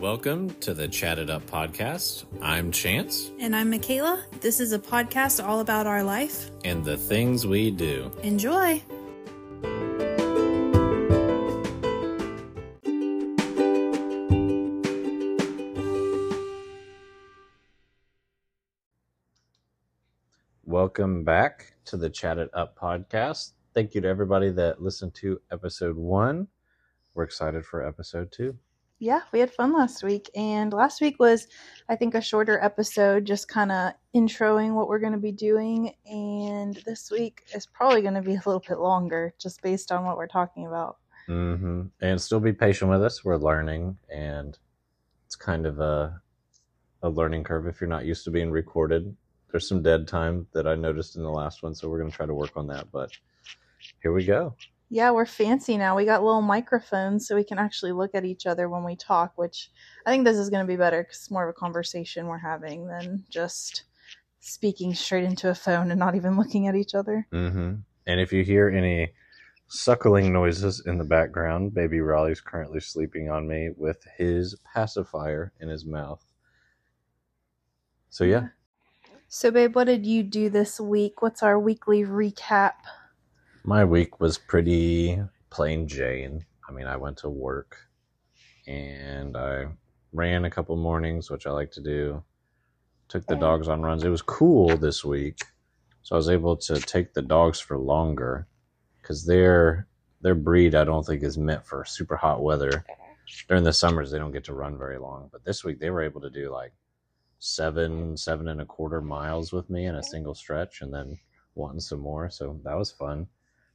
[0.00, 2.26] Welcome to the Chatted Up podcast.
[2.42, 4.22] I'm Chance, And I'm Michaela.
[4.40, 6.50] This is a podcast all about our life.
[6.64, 8.10] and the things we do.
[8.22, 8.82] Enjoy.
[20.64, 23.52] Welcome back to the Chatted Up podcast.
[23.74, 26.48] Thank you to everybody that listened to episode one.
[27.14, 28.56] We're excited for episode two.
[28.98, 30.30] Yeah, we had fun last week.
[30.34, 31.48] And last week was,
[31.88, 35.94] I think, a shorter episode, just kind of introing what we're going to be doing.
[36.06, 40.04] And this week is probably going to be a little bit longer, just based on
[40.04, 40.96] what we're talking about.
[41.26, 43.24] hmm And still be patient with us.
[43.24, 44.58] We're learning, and
[45.26, 46.20] it's kind of a
[47.02, 49.14] a learning curve if you're not used to being recorded.
[49.50, 52.16] There's some dead time that I noticed in the last one, so we're going to
[52.16, 52.90] try to work on that.
[52.90, 53.10] But
[54.02, 54.54] here we go.
[54.88, 55.96] Yeah, we're fancy now.
[55.96, 59.32] We got little microphones so we can actually look at each other when we talk,
[59.36, 59.70] which
[60.06, 62.38] I think this is going to be better because it's more of a conversation we're
[62.38, 63.84] having than just
[64.40, 67.26] speaking straight into a phone and not even looking at each other.
[67.30, 67.74] hmm
[68.06, 69.12] And if you hear any
[69.68, 75.68] suckling noises in the background, baby Raleigh's currently sleeping on me with his pacifier in
[75.68, 76.24] his mouth.
[78.10, 78.48] So yeah,
[79.28, 81.22] So, babe, what did you do this week?
[81.22, 82.74] What's our weekly recap?
[83.66, 86.46] My week was pretty plain Jane.
[86.68, 87.76] I mean, I went to work
[88.68, 89.66] and I
[90.12, 92.22] ran a couple mornings, which I like to do.
[93.08, 94.04] Took the dogs on runs.
[94.04, 95.38] It was cool this week,
[96.02, 98.46] so I was able to take the dogs for longer
[99.00, 99.86] because their
[100.22, 102.84] their breed I don't think is meant for super hot weather.
[103.48, 106.02] During the summers, they don't get to run very long, but this week they were
[106.02, 106.72] able to do like
[107.38, 111.16] seven, seven and a quarter miles with me in a single stretch, and then
[111.54, 112.28] wanting some more.
[112.30, 113.28] So that was fun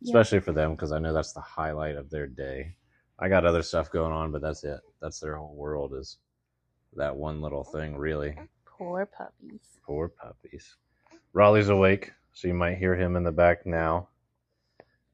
[0.04, 2.76] especially for them because I know that's the highlight of their day.
[3.20, 4.80] I got other stuff going on, but that's it.
[5.02, 6.18] That's their whole world is
[6.96, 7.96] that one little thing.
[7.98, 8.36] Really,
[8.66, 9.62] Poor puppies.
[9.86, 10.76] poor puppies.
[11.34, 14.10] Raleigh's awake, so you might hear him in the back now.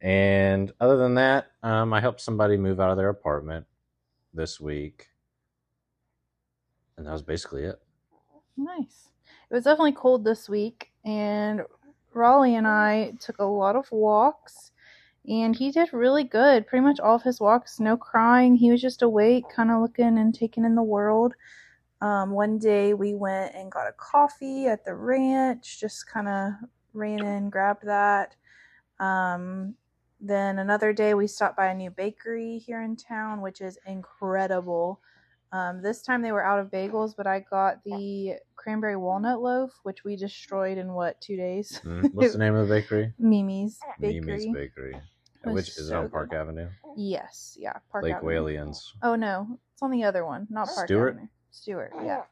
[0.01, 3.65] And other than that, um, I helped somebody move out of their apartment
[4.33, 5.07] this week,
[6.97, 7.79] and that was basically it.
[8.55, 9.09] Nice.
[9.49, 11.61] It was definitely cold this week, and
[12.13, 14.71] Raleigh and I took a lot of walks,
[15.27, 16.67] and he did really good.
[16.67, 18.55] Pretty much all of his walks, no crying.
[18.55, 21.33] He was just awake, kind of looking and taking in the world.
[21.99, 26.51] Um, one day we went and got a coffee at the ranch, just kind of
[26.93, 28.35] ran in, grabbed that.
[28.99, 29.75] Um,
[30.19, 35.01] then another day we stopped by a new bakery here in town, which is incredible.
[35.51, 39.71] Um, this time they were out of bagels, but I got the cranberry walnut loaf,
[39.83, 41.79] which we destroyed in what two days?
[41.85, 43.13] Mm, What's the name of the bakery?
[43.17, 44.21] Mimi's Bakery.
[44.21, 45.01] Mimi's Bakery.
[45.47, 46.37] Was Which is it so on Park good.
[46.37, 46.69] Avenue?
[46.95, 48.31] Yes, yeah, Park Lake Avenue.
[48.31, 48.77] Walians.
[49.01, 51.13] Oh no, it's on the other one, not Park Stewart?
[51.13, 51.27] Avenue.
[51.51, 52.23] Stewart, yeah.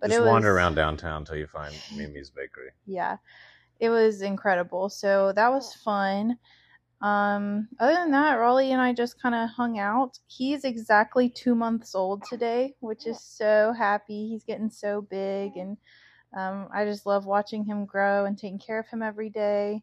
[0.00, 2.70] But Just it was, wander around downtown until you find Mimi's Bakery.
[2.86, 3.16] Yeah,
[3.78, 4.88] it was incredible.
[4.88, 6.38] So that was fun.
[7.02, 10.18] Um, other than that, Raleigh and I just kind of hung out.
[10.26, 14.28] He's exactly two months old today, which is so happy.
[14.28, 15.78] He's getting so big, and
[16.36, 19.82] um, I just love watching him grow and taking care of him every day.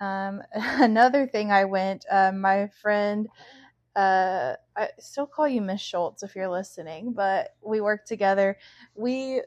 [0.00, 2.04] Um, another thing, I went.
[2.10, 3.28] Uh, my friend,
[3.96, 8.56] uh, I still call you Miss Schultz if you're listening, but we worked together.
[8.94, 9.42] We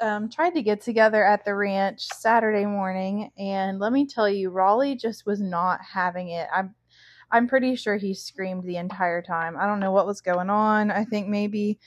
[0.00, 4.50] um, tried to get together at the ranch Saturday morning, and let me tell you,
[4.50, 6.48] Raleigh just was not having it.
[6.52, 6.74] I'm,
[7.30, 9.56] I'm pretty sure he screamed the entire time.
[9.56, 10.90] I don't know what was going on.
[10.90, 11.78] I think maybe,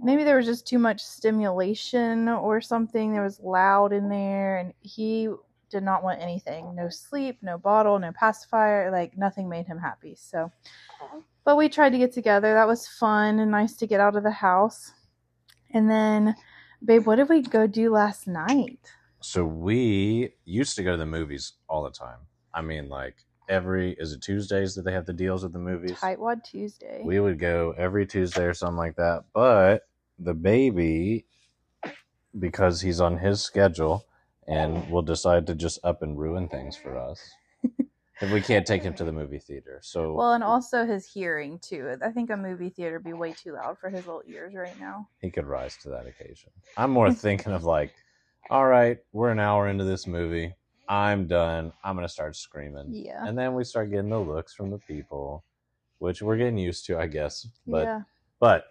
[0.00, 3.12] maybe there was just too much stimulation or something.
[3.12, 5.28] There was loud in there, and he
[5.70, 6.74] did not want anything.
[6.74, 8.90] No sleep, no bottle, no pacifier.
[8.90, 10.14] Like nothing made him happy.
[10.18, 10.50] So,
[11.44, 12.54] but we tried to get together.
[12.54, 14.92] That was fun and nice to get out of the house.
[15.72, 16.34] And then
[16.84, 18.78] Babe, what did we go do last night?
[19.20, 22.18] So we used to go to the movies all the time.
[22.54, 23.16] I mean, like
[23.48, 25.98] every is it Tuesdays that they have the deals at the movies?
[25.98, 27.02] Tightwad Tuesday.
[27.04, 29.24] We would go every Tuesday or something like that.
[29.32, 29.88] But
[30.20, 31.26] the baby,
[32.38, 34.04] because he's on his schedule,
[34.48, 37.20] and will decide to just up and ruin things for us.
[38.20, 41.58] if we can't take him to the movie theater, so well, and also his hearing
[41.60, 41.96] too.
[42.02, 44.78] I think a movie theater would be way too loud for his little ears right
[44.80, 45.08] now.
[45.20, 46.50] he could rise to that occasion.
[46.76, 47.92] I'm more thinking of like,
[48.50, 50.54] all right, we're an hour into this movie.
[50.88, 51.72] I'm done.
[51.84, 52.88] I'm gonna start screaming.
[52.90, 53.26] Yeah.
[53.26, 55.44] And then we start getting the looks from the people,
[55.98, 57.46] which we're getting used to, I guess.
[57.66, 58.00] But yeah.
[58.40, 58.64] but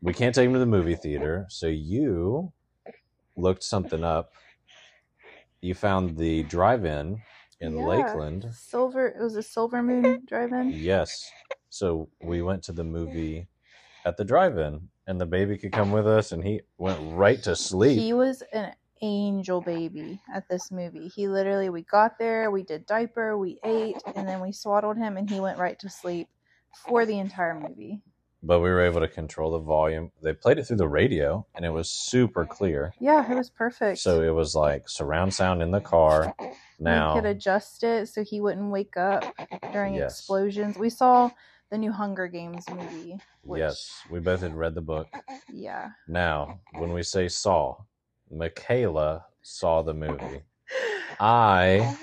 [0.00, 1.46] we can't take him to the movie theater.
[1.50, 2.52] So you
[3.36, 4.32] looked something up.
[5.60, 7.20] You found the drive-in
[7.60, 7.84] in Yeah.
[7.86, 8.48] Lakeland.
[8.54, 9.08] Silver.
[9.08, 10.70] It was a Silver Moon drive-in.
[10.70, 11.30] Yes.
[11.70, 13.48] So we went to the movie
[14.04, 17.56] at the drive-in, and the baby could come with us, and he went right to
[17.56, 17.98] sleep.
[17.98, 18.72] He was an
[19.02, 21.08] angel baby at this movie.
[21.08, 25.16] He literally, we got there, we did diaper, we ate, and then we swaddled him,
[25.16, 26.28] and he went right to sleep
[26.86, 28.02] for the entire movie.
[28.42, 30.12] But we were able to control the volume.
[30.22, 32.92] They played it through the radio, and it was super clear.
[33.00, 33.98] Yeah, it was perfect.
[33.98, 36.34] So it was like surround sound in the car.
[36.78, 39.24] Now, we could adjust it so he wouldn't wake up
[39.72, 40.18] during Yes.
[40.20, 40.78] explosions.
[40.78, 41.30] We saw
[41.70, 43.18] the new Hunger Games movie.
[43.42, 45.08] Which, yes, we both had read the book.
[45.52, 45.90] Yeah.
[46.06, 47.78] Now, when we say saw,
[48.30, 50.42] Michaela saw the movie.
[51.18, 51.96] I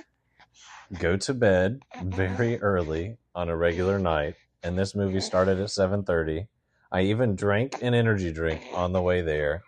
[0.99, 4.35] go to bed very early on a regular night,
[4.65, 6.47] and this movie started at 7:30.
[6.91, 9.63] I even drank an energy drink on the way there,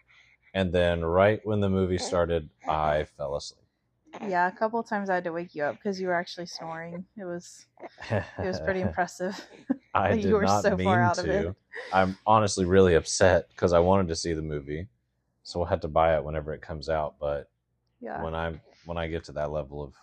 [0.53, 3.61] and then right when the movie started, I fell asleep.
[4.27, 6.47] Yeah, a couple of times I had to wake you up because you were actually
[6.47, 7.05] snoring.
[7.15, 7.67] It was
[8.11, 9.39] it was pretty impressive.
[9.93, 11.49] I You did were not so mean far out of to.
[11.49, 11.55] it.
[11.93, 14.87] I'm honestly really upset because I wanted to see the movie,
[15.43, 17.15] so we'll have to buy it whenever it comes out.
[17.19, 17.49] But
[18.01, 18.21] Yeah.
[18.23, 19.93] when I when I get to that level of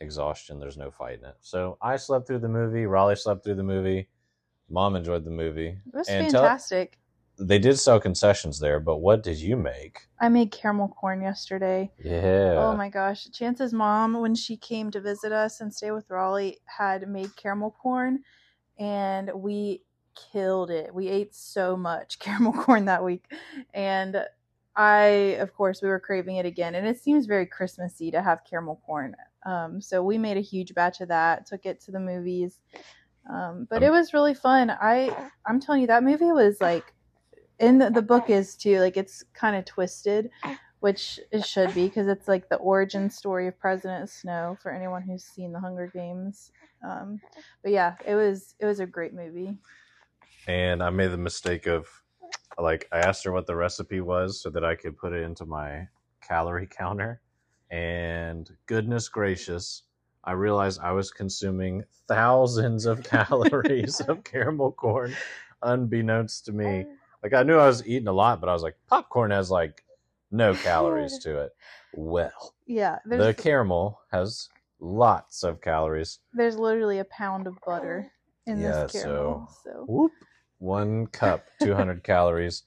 [0.00, 1.36] exhaustion, there's no fighting it.
[1.40, 2.86] So I slept through the movie.
[2.86, 4.08] Raleigh slept through the movie.
[4.68, 5.68] Mom enjoyed the movie.
[5.86, 6.98] It was And tell- fantastic.
[7.38, 10.00] They did sell concessions there, but what did you make?
[10.20, 11.90] I made caramel corn yesterday.
[11.98, 12.56] Yeah.
[12.58, 13.28] Oh my gosh.
[13.32, 17.70] Chance's mom, when she came to visit us and stay with Raleigh, had made caramel
[17.80, 18.20] corn
[18.78, 19.82] and we
[20.32, 20.94] killed it.
[20.94, 23.24] We ate so much caramel corn that week.
[23.72, 24.22] And
[24.76, 25.04] I,
[25.40, 26.74] of course, we were craving it again.
[26.74, 29.16] And it seems very Christmassy to have caramel corn.
[29.46, 32.60] Um, so we made a huge batch of that, took it to the movies.
[33.28, 34.70] Um, but Um, it was really fun.
[34.70, 36.94] I, I'm telling you, that movie was like,
[37.58, 40.30] in the, the book is too, like it's kind of twisted
[40.80, 45.02] which it should be because it's like the origin story of President Snow for anyone
[45.02, 46.50] who's seen the Hunger Games.
[46.82, 47.20] Um,
[47.62, 49.58] but yeah, it was it was a great movie.
[50.46, 51.86] and I made the mistake of
[52.58, 55.44] like I asked her what the recipe was so that I could put it into
[55.44, 55.88] my
[56.22, 57.20] calorie counter
[57.70, 59.82] and goodness gracious
[60.22, 65.14] I realized I was consuming thousands of calories of caramel corn
[65.62, 66.94] unbeknownst to me oh.
[67.22, 69.84] like I knew I was eating a lot but I was like popcorn has like
[70.30, 71.52] no calories to it
[71.92, 74.48] well Yeah, the caramel has
[74.80, 78.10] lots of calories there's literally a pound of butter
[78.46, 79.48] in Yeah, this caramel.
[79.64, 80.12] So, Whoop.
[80.58, 82.64] One cup, 200 calories.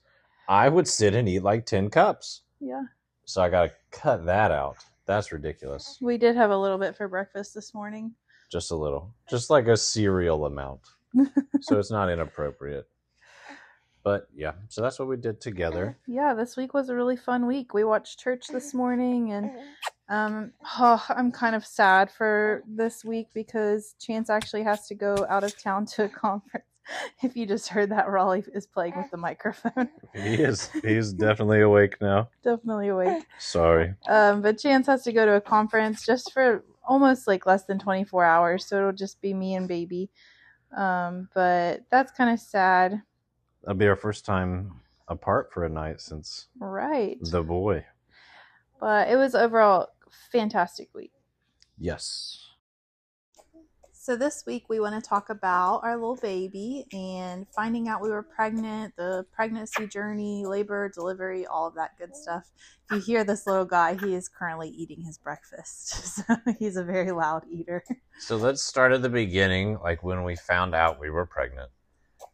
[0.48, 2.42] I would sit and eat like 10 cups.
[2.60, 2.82] yeah,
[3.24, 4.76] So I got to cut that out.
[5.06, 5.98] That's ridiculous.
[6.00, 8.12] we did have a little bit for breakfast this morning.
[8.50, 9.12] Just a little.
[9.28, 10.80] Just like a cereal amount.
[11.60, 12.88] so it's not inappropriate.
[14.02, 15.96] But yeah, so that's what we did together.
[16.06, 17.72] Yeah, this week was a really fun week.
[17.72, 19.50] We watched church this morning and
[20.10, 25.26] um oh, I'm kind of sad for this week because Chance actually has to go
[25.30, 26.64] out of town to a conference.
[27.22, 29.88] If you just heard that Raleigh is playing with the microphone.
[30.14, 32.28] He is he's definitely awake now.
[32.42, 33.24] Definitely awake.
[33.38, 33.94] Sorry.
[34.08, 37.78] Um but Chance has to go to a conference just for almost like less than
[37.78, 40.10] 24 hours, so it'll just be me and baby.
[40.76, 43.02] Um but that's kind of sad.
[43.62, 47.18] That'll be our first time apart for a night since Right.
[47.20, 47.84] the boy.
[48.78, 49.88] But it was overall
[50.30, 51.12] fantastic week.
[51.78, 52.50] Yes.
[54.04, 58.10] So this week we want to talk about our little baby and finding out we
[58.10, 62.52] were pregnant, the pregnancy journey, labor, delivery, all of that good stuff.
[62.90, 66.20] If you hear this little guy, he is currently eating his breakfast.
[66.26, 67.82] So he's a very loud eater.
[68.18, 71.70] So let's start at the beginning, like when we found out we were pregnant.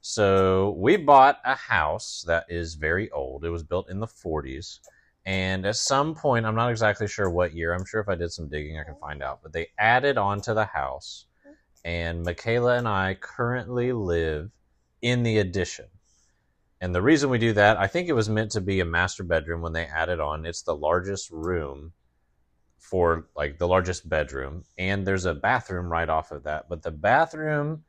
[0.00, 3.44] So we bought a house that is very old.
[3.44, 4.80] It was built in the 40s.
[5.24, 8.32] And at some point, I'm not exactly sure what year, I'm sure if I did
[8.32, 11.26] some digging, I can find out, but they added on to the house.
[11.84, 14.50] And Michaela and I currently live
[15.02, 15.86] in the addition.
[16.80, 19.24] And the reason we do that, I think it was meant to be a master
[19.24, 20.46] bedroom when they added on.
[20.46, 21.92] It's the largest room
[22.80, 26.90] for like the largest bedroom and there's a bathroom right off of that but the
[26.90, 27.84] bathroom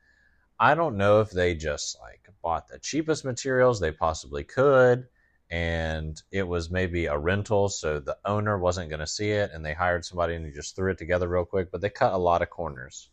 [0.60, 5.06] i don't know if they just like bought the cheapest materials they possibly could
[5.50, 9.64] and it was maybe a rental so the owner wasn't going to see it and
[9.64, 12.18] they hired somebody and he just threw it together real quick but they cut a
[12.18, 13.08] lot of corners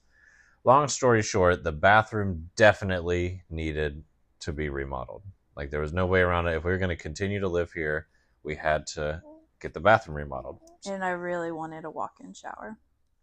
[0.63, 4.03] long story short the bathroom definitely needed
[4.39, 5.23] to be remodeled
[5.55, 7.71] like there was no way around it if we were going to continue to live
[7.71, 8.07] here
[8.43, 9.21] we had to
[9.59, 12.77] get the bathroom remodeled And I really wanted a walk in shower.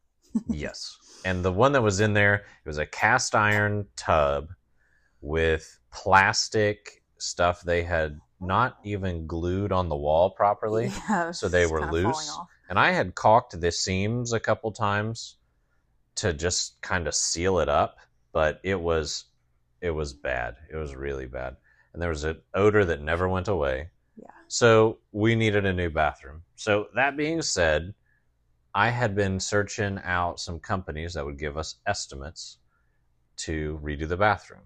[0.49, 0.99] yes.
[1.25, 4.50] And the one that was in there, it was a cast iron tub
[5.21, 10.90] with plastic stuff they had not even glued on the wall properly.
[11.09, 12.38] Yeah, So they were loose?
[12.69, 15.37] And I had caulked the seams a couple times
[16.16, 17.96] to just kind of seal it up,
[18.32, 19.25] but it was
[19.80, 20.56] it was bad.
[20.70, 21.56] It was really bad.
[21.92, 23.88] and there was an odor that never went away.
[24.16, 24.28] Yeah.
[24.49, 26.42] So we needed a new bathroom.
[26.56, 27.94] So that being said,
[28.75, 32.58] I had been searching out some companies that would give us estimates
[33.38, 34.62] to redo the bathroom.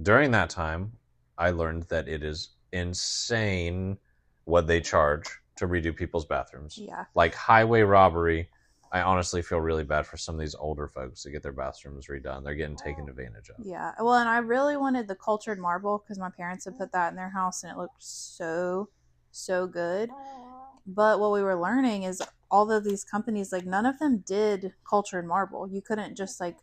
[0.00, 0.92] During that time,
[1.38, 3.98] I learned that it is insane
[4.44, 6.78] what they charge to redo people's bathrooms.
[6.78, 7.04] Yeah.
[7.14, 8.48] Like highway robbery.
[8.92, 12.08] I honestly feel really bad for some of these older folks to get their bathrooms
[12.08, 12.44] redone.
[12.44, 13.56] They're getting taken advantage of.
[13.64, 13.92] Yeah.
[13.98, 17.16] Well, and I really wanted the cultured marble because my parents had put that in
[17.16, 18.90] their house and it looked so,
[19.30, 20.12] so good.
[20.86, 24.72] But what we were learning is all of these companies, like none of them did
[24.88, 25.68] cultured marble.
[25.68, 26.56] You couldn't just like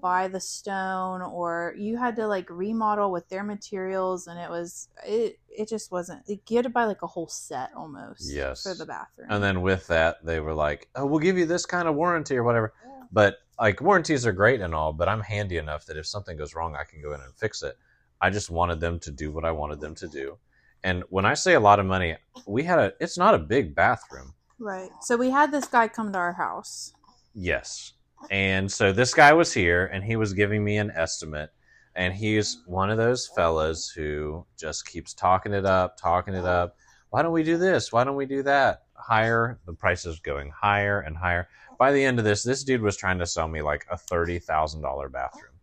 [0.00, 4.88] buy the stone or you had to like remodel with their materials and it was
[5.04, 8.62] it it just wasn't like, you had to buy like a whole set almost Yes.
[8.62, 9.28] for the bathroom.
[9.30, 12.36] And then with that, they were like, "Oh, we'll give you this kind of warranty
[12.36, 12.72] or whatever."
[13.12, 16.54] But like warranties are great and all, but I'm handy enough that if something goes
[16.54, 17.76] wrong, I can go in and fix it.
[18.20, 20.38] I just wanted them to do what I wanted them to do.
[20.82, 23.74] And when I say a lot of money, we had a it's not a big
[23.74, 24.34] bathroom.
[24.58, 24.90] Right.
[25.00, 26.92] So we had this guy come to our house.
[27.34, 27.94] Yes.
[28.30, 31.50] And so this guy was here and he was giving me an estimate.
[31.96, 36.76] And he's one of those fellas who just keeps talking it up, talking it up.
[37.10, 37.92] Why don't we do this?
[37.92, 38.82] Why don't we do that?
[38.94, 39.58] Higher.
[39.66, 41.48] The price is going higher and higher.
[41.78, 45.10] By the end of this, this dude was trying to sell me like a $30,000
[45.10, 45.54] bathroom.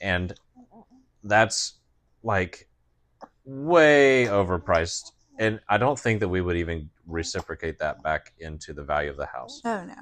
[0.00, 0.32] And
[1.24, 1.74] that's
[2.22, 2.68] like
[3.46, 5.12] way overpriced.
[5.38, 9.16] And I don't think that we would even reciprocate that back into the value of
[9.16, 9.60] the house.
[9.64, 9.94] Oh no.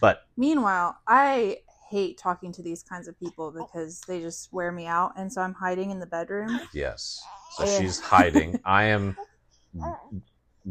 [0.00, 1.58] But Meanwhile, I
[1.90, 5.42] hate talking to these kinds of people because they just wear me out and so
[5.42, 6.60] I'm hiding in the bedroom.
[6.72, 7.20] Yes.
[7.56, 7.78] So Yeah.
[7.78, 8.58] she's hiding.
[8.64, 9.16] I am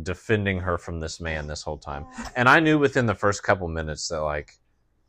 [0.02, 2.06] defending her from this man this whole time.
[2.36, 4.54] And I knew within the first couple minutes that like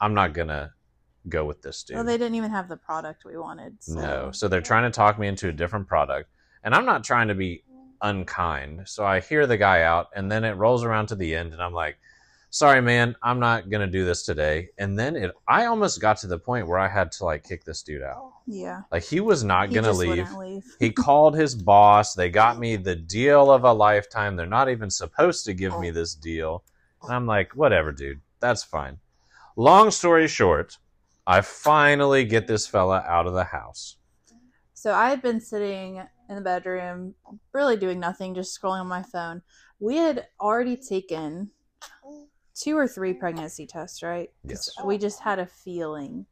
[0.01, 0.73] I'm not going to
[1.29, 1.97] go with this dude.
[1.97, 3.77] Well, they didn't even have the product we wanted.
[3.81, 3.95] So.
[3.95, 4.31] No.
[4.33, 6.31] So they're trying to talk me into a different product.
[6.65, 7.65] And I'm not trying to be
[8.01, 8.83] unkind.
[8.87, 11.63] So I hear the guy out and then it rolls around to the end and
[11.63, 11.99] I'm like,
[12.51, 14.69] sorry man, I'm not going to do this today.
[14.79, 17.65] And then it I almost got to the point where I had to like kick
[17.65, 18.33] this dude out.
[18.47, 18.83] Yeah.
[18.91, 20.33] Like he was not going to leave.
[20.35, 20.65] leave.
[20.79, 22.15] He called his boss.
[22.15, 24.37] They got me the deal of a lifetime.
[24.37, 25.93] They're not even supposed to give me oh.
[25.93, 26.65] this deal.
[27.03, 28.21] And I'm like, whatever, dude.
[28.41, 28.99] That's fine.
[29.57, 30.79] Long story short,
[31.27, 33.97] I finally get this fella out of the house.
[34.75, 36.03] So I had been sitting
[36.33, 37.15] in the bedroom,
[37.53, 39.43] really doing nothing, just scrolling on my phone.
[39.79, 41.51] We had already taken
[42.55, 44.31] two or three pregnancy tests, right?
[44.45, 44.71] Yes.
[44.85, 46.27] We just had a feeling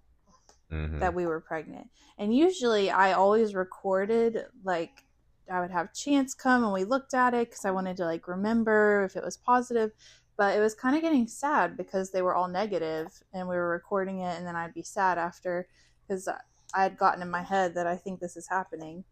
[0.71, 1.89] hmm that we were pregnant.
[2.19, 5.05] And usually I always recorded like
[5.51, 8.29] I would have Chance come and we looked at it because I wanted to like
[8.29, 9.93] remember if it was positive.
[10.37, 13.69] But it was kind of getting sad because they were all negative and we were
[13.69, 15.69] recording it and then I'd be sad after
[16.09, 19.05] because I had gotten in my head that I think this is happening.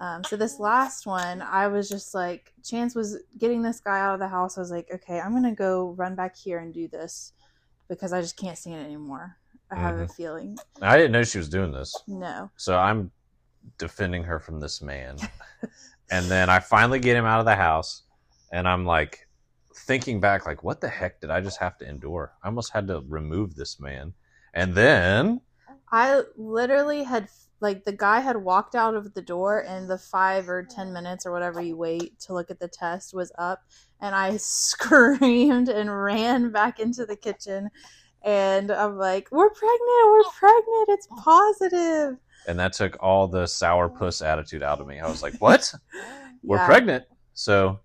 [0.00, 4.14] Um, so this last one, I was just like, Chance was getting this guy out
[4.14, 4.58] of the house.
[4.58, 7.32] I was like, okay, I'm gonna go run back here and do this
[7.88, 9.36] because I just can't stand it anymore.
[9.70, 10.56] I have a feeling.
[10.82, 11.94] I didn't know she was doing this.
[12.06, 12.50] No.
[12.56, 13.10] So I'm
[13.78, 15.16] defending her from this man.
[16.10, 18.02] and then I finally get him out of the house.
[18.52, 19.26] And I'm like
[19.74, 22.32] thinking back, like, what the heck did I just have to endure?
[22.42, 24.12] I almost had to remove this man.
[24.52, 25.40] And then
[25.94, 27.28] I literally had
[27.60, 31.24] like the guy had walked out of the door and the five or ten minutes
[31.24, 33.60] or whatever you wait to look at the test was up
[34.00, 37.70] and I screamed and ran back into the kitchen
[38.22, 42.18] and I'm like, We're pregnant, we're pregnant, it's positive.
[42.48, 44.98] and that took all the sourpuss attitude out of me.
[44.98, 45.72] I was like, "What?
[46.42, 47.78] We're Yeah, pregnant!" So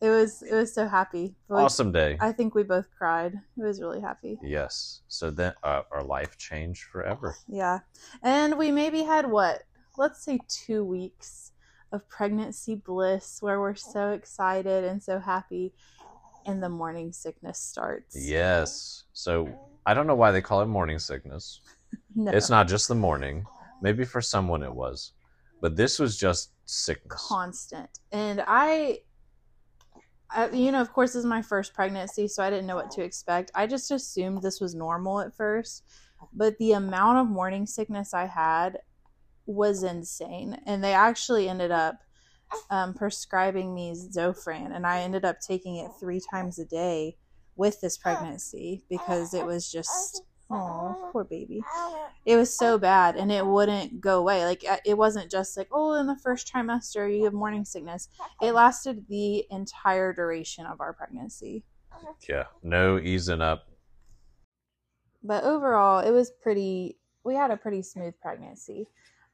[0.00, 1.34] It was it was so happy.
[1.48, 2.16] Like, awesome day.
[2.20, 3.34] I think we both cried.
[3.34, 4.38] It was really happy.
[4.42, 5.00] yes.
[5.08, 7.34] So then uh, our life changed forever.
[7.48, 7.80] Yeah.
[8.22, 9.64] And we maybe had what?
[9.96, 11.52] Let's say two weeks
[11.90, 15.72] of pregnancy bliss where we're so excited and so happy.
[16.46, 18.16] And the morning sickness starts.
[18.16, 19.04] Yes.
[19.12, 19.48] So
[19.84, 21.60] I don't know why they call it morning sickness.
[22.14, 22.32] No.
[22.32, 23.46] It's not just the morning.
[23.80, 25.12] Maybe for someone it was,
[25.62, 27.24] but this was just sickness.
[27.28, 27.88] constant.
[28.12, 28.98] And I,
[30.30, 32.90] I, you know, of course, this is my first pregnancy, so I didn't know what
[32.92, 33.50] to expect.
[33.54, 35.84] I just assumed this was normal at first,
[36.32, 38.78] but the amount of morning sickness I had
[39.46, 40.60] was insane.
[40.66, 42.00] And they actually ended up
[42.70, 47.16] um, prescribing me Zofran, and I ended up taking it three times a day
[47.56, 51.62] with this pregnancy because it was just, oh, poor baby
[52.24, 55.68] it was so bad and it wouldn't go away like uh, it wasn't just like
[55.72, 58.08] oh in the first trimester you have morning sickness
[58.40, 61.62] it lasted the entire duration of our pregnancy
[62.28, 62.44] Yeah.
[62.62, 63.66] No easing up.
[65.22, 68.86] but overall it was pretty we had a pretty smooth pregnancy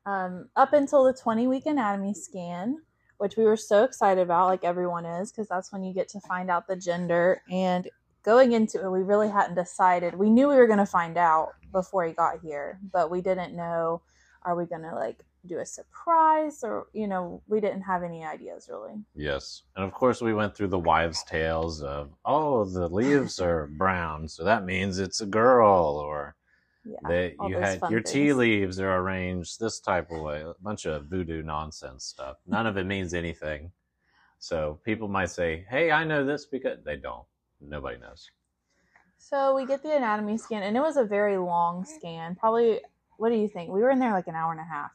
[0.07, 2.79] um, up until the 20 week anatomy scan
[3.19, 6.21] which we were so excited about, like everyone is, because that's when you get to
[6.21, 7.41] find out the gender.
[7.51, 7.89] And
[8.25, 10.15] going into it, we really hadn't decided.
[10.15, 13.55] We knew we were going to find out before he got here, but we didn't
[13.55, 14.03] know
[14.43, 18.25] are we going to like do a surprise or, you know, we didn't have any
[18.25, 18.95] ideas really.
[19.15, 19.63] Yes.
[19.77, 24.29] And of course, we went through the wives' tales of, oh, the leaves are brown,
[24.29, 26.35] so that means it's a girl, or
[26.85, 27.33] Yeah.
[27.39, 30.43] all you had your tea leaves are arranged this type of way.
[30.43, 32.37] A bunch of voodoo nonsense stuff.
[32.47, 33.73] None of it means anything.
[34.39, 37.25] So people might say, hey, I know this because they don't.
[37.69, 38.31] Nobody knows.
[39.19, 42.35] So we get the anatomy scan, and it was a very long scan.
[42.37, 42.81] Probably,
[43.17, 43.71] what do you think?
[43.71, 44.91] We were in there like an hour and a half.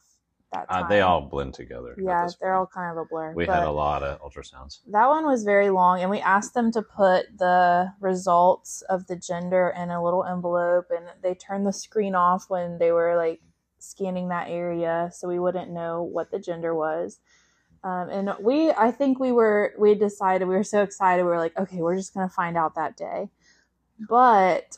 [0.52, 1.96] That Uh, they all blend together.
[2.00, 3.34] yeah, they're all kind of a blur.
[3.36, 4.80] We had a lot of ultrasounds.
[4.88, 9.16] that one was very long, and we asked them to put the results of the
[9.16, 13.42] gender in a little envelope, and they turned the screen off when they were like
[13.78, 17.20] scanning that area, so we wouldn't know what the gender was.
[17.84, 21.24] Um, and we, I think we were, we decided we were so excited.
[21.24, 23.30] We were like, okay, we're just gonna find out that day.
[24.10, 24.78] But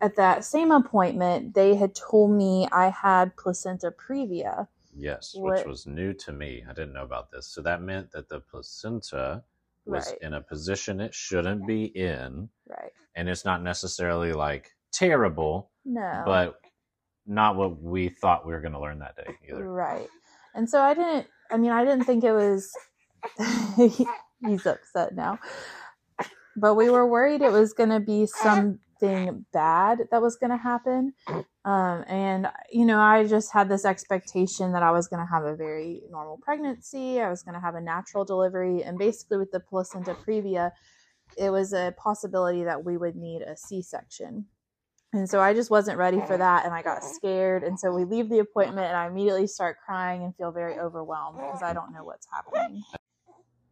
[0.00, 4.68] at that same appointment, they had told me I had placenta previa.
[4.94, 6.64] Yes, which What- was new to me.
[6.68, 7.46] I didn't know about this.
[7.48, 9.42] So that meant that the placenta
[9.84, 10.18] was Right.
[10.22, 12.48] in a position it shouldn't be in.
[12.68, 12.92] Right.
[13.14, 16.22] And it's not necessarily like terrible, No.
[16.26, 16.60] but
[17.26, 19.68] not what we thought we were going to learn that day either.
[19.68, 20.08] Right.
[20.54, 22.70] And so I didn't, I mean, I didn't think it was,
[24.46, 25.38] he's upset now.
[26.56, 30.56] But we were worried it was going to be something bad that was going to
[30.56, 31.12] happen.
[31.64, 35.44] Um, and, you know, I just had this expectation that I was going to have
[35.44, 37.20] a very normal pregnancy.
[37.20, 38.82] I was going to have a natural delivery.
[38.82, 40.70] And basically, with the placenta previa,
[41.36, 44.46] it was a possibility that we would need a C section.
[45.16, 46.38] And so I just wasn't ready for mm-hmm.
[46.40, 47.14] that and I got mm-hmm.
[47.14, 47.62] scared.
[47.64, 51.38] And so we leave the appointment and I immediately start crying and feel very overwhelmed
[51.38, 52.06] because I don't know mm-hmm.
[52.06, 52.82] what's happening.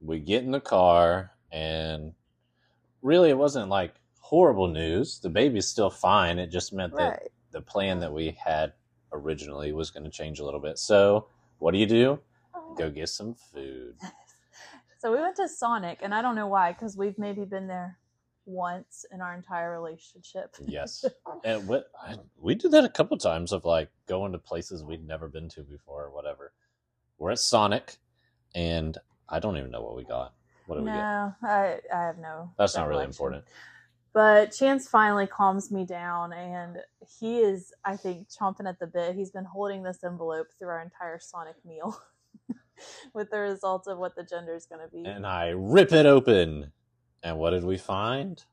[0.00, 2.12] We get in the car, and
[3.00, 5.18] really, it wasn't like horrible news.
[5.18, 6.38] The baby's still fine.
[6.38, 7.32] It just meant that Right.
[7.52, 8.74] the plan that we had
[9.12, 10.78] originally was going to change a little bit.
[10.78, 11.28] So,
[11.58, 12.20] what do you do?
[12.54, 12.74] Uh-huh.
[12.74, 13.96] Go get some food.
[15.04, 17.98] So we went to Sonic and I don't know why because we've maybe been there
[18.46, 20.54] once in our entire relationship.
[20.66, 21.04] Yes.
[21.44, 25.06] and what I, we did that a couple times of like going to places we'd
[25.06, 26.52] never been to before or whatever.
[27.18, 27.96] We're at Sonic,
[28.54, 30.34] and I don't even know what we got.
[30.66, 30.96] What did we get?
[30.96, 32.50] No, I, I have no.
[32.58, 33.44] That's not really important.
[34.14, 36.78] But Chance finally calms me down, and
[37.18, 39.16] he is, I think, chomping at the bit.
[39.16, 41.98] He's been holding this envelope through our entire Sonic meal
[43.14, 45.04] with the results of what the gender is going to be.
[45.04, 46.70] And I rip it open,
[47.24, 48.44] and what did we find?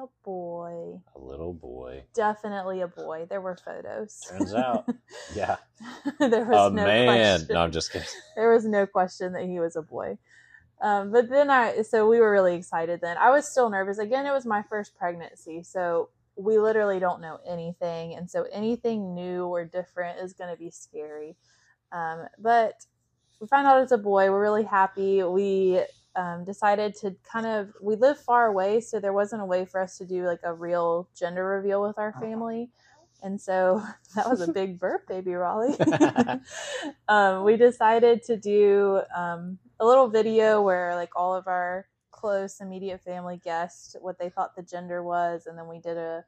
[0.00, 1.00] a boy.
[1.14, 2.04] A little boy.
[2.14, 3.26] Definitely a boy.
[3.28, 4.20] There were photos.
[4.28, 4.88] Turns out,
[5.34, 5.56] yeah,
[6.18, 7.06] there was a no man.
[7.06, 7.54] question.
[7.54, 8.08] No, I'm just kidding.
[8.36, 10.18] there was no question that he was a boy.
[10.80, 13.18] Um, but then I, so we were really excited then.
[13.18, 13.98] I was still nervous.
[13.98, 15.62] Again, it was my first pregnancy.
[15.62, 18.14] So we literally don't know anything.
[18.14, 21.36] And so anything new or different is going to be scary.
[21.92, 22.86] Um, but
[23.40, 24.30] we found out it's a boy.
[24.30, 25.22] We're really happy.
[25.22, 25.82] We
[26.16, 28.80] um, decided to kind of, we live far away.
[28.80, 31.98] So there wasn't a way for us to do like a real gender reveal with
[31.98, 32.70] our family.
[33.22, 33.82] And so
[34.14, 35.76] that was a big burp, baby Raleigh.
[37.08, 42.60] um, we decided to do um, a little video where like all of our close
[42.60, 46.22] immediate family guessed what they thought the gender was and then we did a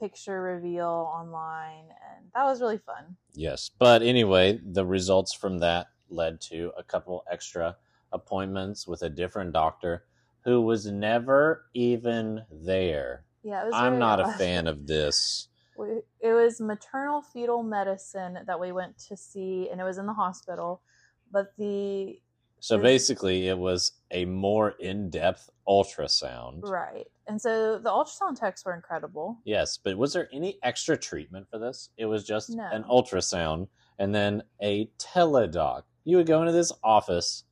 [0.00, 3.70] picture reveal online and that was really fun Yes.
[3.78, 7.76] But anyway, the results from that led to a couple extra
[8.20, 10.04] appointments with a different doctor
[10.44, 13.24] who was never even there.
[13.42, 15.48] yeah it was I'm not a fan of this.
[15.78, 15.88] we,
[16.20, 20.14] it was maternal fetal medicine that we went to see and it was in the
[20.24, 20.82] hospital
[21.30, 22.20] but the
[22.60, 26.60] So basically, it was a more in depth ultrasound.
[26.62, 31.46] right and so the ultrasound techs were incredible Yes, but was there any extra treatment
[31.50, 31.90] for this?
[31.96, 32.68] It was just No.
[32.72, 35.82] an ultrasound and then a teledoc.
[36.04, 37.44] You would go into this office,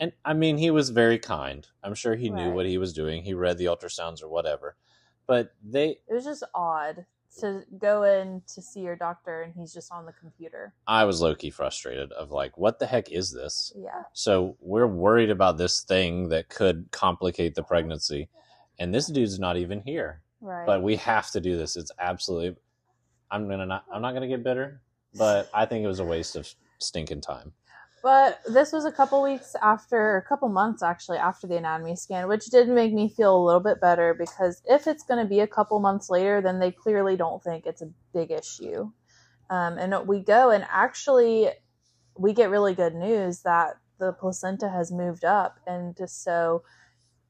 [0.00, 1.66] and I mean, he was very kind.
[1.82, 3.22] I'm sure he knew what he was doing.
[3.22, 4.76] He read the ultrasounds or whatever.
[5.26, 7.06] But they, it was just odd
[7.40, 11.20] to go in to see your doctor and he's just on the computer I was
[11.20, 13.72] low key frustrated of like, what the heck is this?
[13.76, 18.28] yeah So we're worried about this thing that could complicate the pregnancy,
[18.78, 20.22] and this dude's not even here.
[20.40, 21.76] right But we have to do this.
[21.76, 22.56] It's absolutely.
[23.30, 23.84] I'm gonna not.
[23.92, 24.80] I'm not gonna get bitter,
[25.18, 27.52] but I think it was a waste of stinking time.
[28.06, 32.28] But this was a couple weeks after, a couple months actually after the anatomy scan,
[32.28, 35.40] which did make me feel a little bit better because if it's going to be
[35.40, 38.92] a couple months later, then they clearly don't think it's a big issue.
[39.50, 41.48] Um, and we go and actually
[42.16, 45.58] we get really good news that the placenta has moved up.
[45.66, 46.62] And so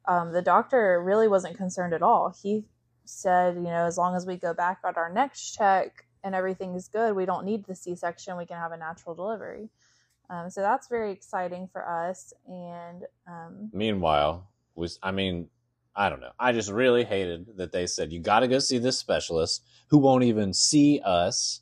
[0.07, 2.35] um, the doctor really wasn't concerned at all.
[2.43, 2.67] He
[3.07, 6.75] said, you know, as long as we go back on our next check and everything
[6.75, 9.71] is good, we don't need the C section, we can have a natural delivery.
[10.29, 12.33] Um, so that's very exciting for us.
[12.47, 15.49] And um, Meanwhile, was I mean,
[15.95, 16.33] I don't know.
[16.39, 19.99] I just really hated that they said you got to go see this specialist who
[19.99, 21.61] won't even see us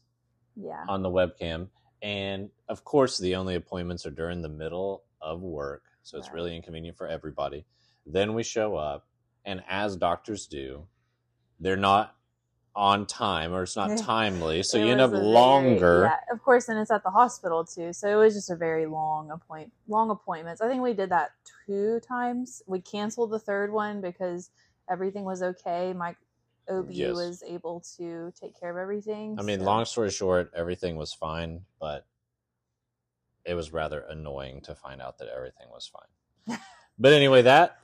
[0.57, 1.69] yeah, on the webcam.
[2.03, 6.35] And of course, the only appointments are during the middle of work, so it's Right.
[6.35, 7.65] really inconvenient for everybody.
[8.07, 9.07] Then we show up,
[9.45, 10.87] and as doctors do,
[11.61, 12.17] they're not
[12.77, 16.11] on time or it's not timely, so you end up a very- longer.
[16.11, 17.93] yeah, of course, and it's at the hospital too.
[17.93, 20.61] So it was just a very long appoint long appointments.
[20.61, 21.31] I think we did that
[21.67, 22.63] two times.
[22.67, 24.51] We canceled the third one because
[24.91, 25.93] everything was okay.
[25.93, 26.17] My
[26.69, 27.15] OB Yes.
[27.15, 29.37] was able to take care of everything.
[29.39, 32.07] I mean, so- long story short, everything was fine, but
[33.45, 36.59] it was rather annoying to find out that everything was fine.
[36.99, 37.79] but anyway, that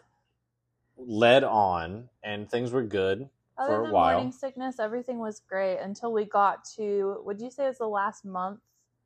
[0.96, 3.28] led on, and things were good.
[3.60, 4.12] Other for a than while.
[4.14, 7.20] morning sickness, everything was great until we got to.
[7.24, 8.60] Would you say it's the last month?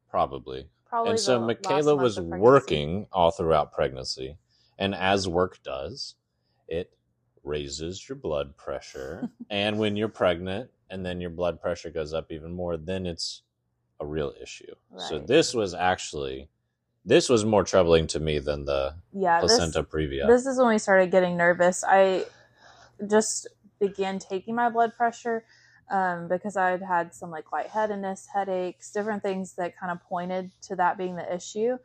[0.09, 0.69] Probably.
[0.87, 1.11] Probably.
[1.11, 4.37] and so Michaela was working all throughout pregnancy.
[4.79, 6.15] And as work does,
[6.69, 6.93] it
[7.43, 9.29] raises your blood pressure.
[9.51, 13.43] and when you're pregnant and then your blood pressure goes up even more, then it's
[13.99, 14.75] a real issue.
[14.97, 16.49] So this was actually
[17.05, 20.27] this was more troubling to me than the Yeah, this, placenta previa.
[20.27, 21.85] this is when we started getting nervous.
[21.87, 22.25] I
[23.09, 23.49] just
[23.87, 25.45] began taking my blood pressure
[25.91, 30.77] um, because I'd had some like lightheadedness, headaches, different things that kind of pointed to
[30.77, 31.77] that being the issue.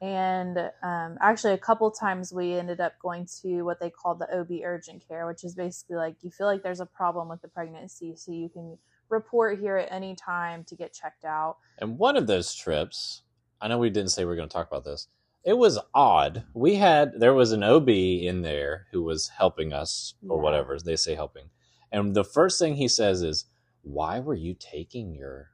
[0.00, 4.32] And um, actually, a couple times we ended up going to what they called the
[4.32, 7.48] OB urgent care, which is basically like you feel like there's a problem with the
[7.48, 11.56] pregnancy, so you can report here at any time to get checked out.
[11.78, 13.22] And one of those trips,
[13.60, 15.08] I know we didn't say we were going to talk about this.
[15.48, 16.44] It was odd.
[16.52, 20.42] We had there was an OB in there who was helping us or Yeah.
[20.42, 21.48] whatever they say helping.
[21.90, 23.46] And the first thing he says is,
[23.80, 25.52] "Why were you taking your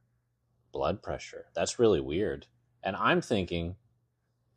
[0.72, 1.46] blood pressure?
[1.54, 2.48] That's really weird."
[2.83, 3.76] And I'm thinking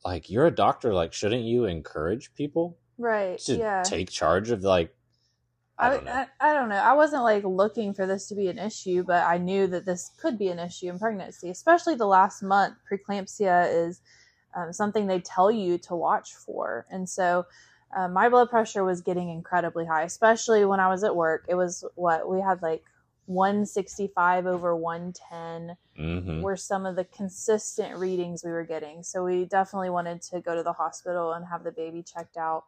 [0.03, 3.37] like you're a doctor like shouldn't you encourage people Right.
[3.41, 3.83] to yeah.
[3.83, 4.95] take charge of like
[5.77, 6.11] I don't know.
[6.11, 6.77] I, I, don't know.
[6.77, 10.09] I wasn't like looking for this to be an issue, but I knew that this
[10.17, 12.77] could be an issue in pregnancy, especially the last month.
[12.91, 14.01] Preeclampsia is
[14.55, 16.85] um, something they tell you to watch for.
[16.89, 17.45] And so
[17.95, 21.45] uh, my blood pressure was getting incredibly high, especially when I was at work.
[21.47, 22.83] It was what we had like
[23.25, 26.41] 165 over 110 Mhm.
[26.41, 29.03] were some of the consistent readings we were getting.
[29.03, 32.65] So we definitely wanted to go to the hospital and have the baby checked out.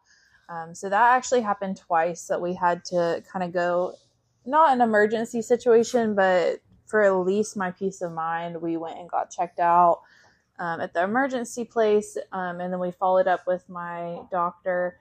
[0.48, 3.94] Um, so that actually happened twice that we had to kind of go,
[4.44, 9.08] not an emergency situation, but for at least my peace of mind, we went and
[9.08, 10.00] got checked out
[10.60, 12.16] um, at the emergency place.
[12.32, 14.98] Um, and then we followed up with my doctor.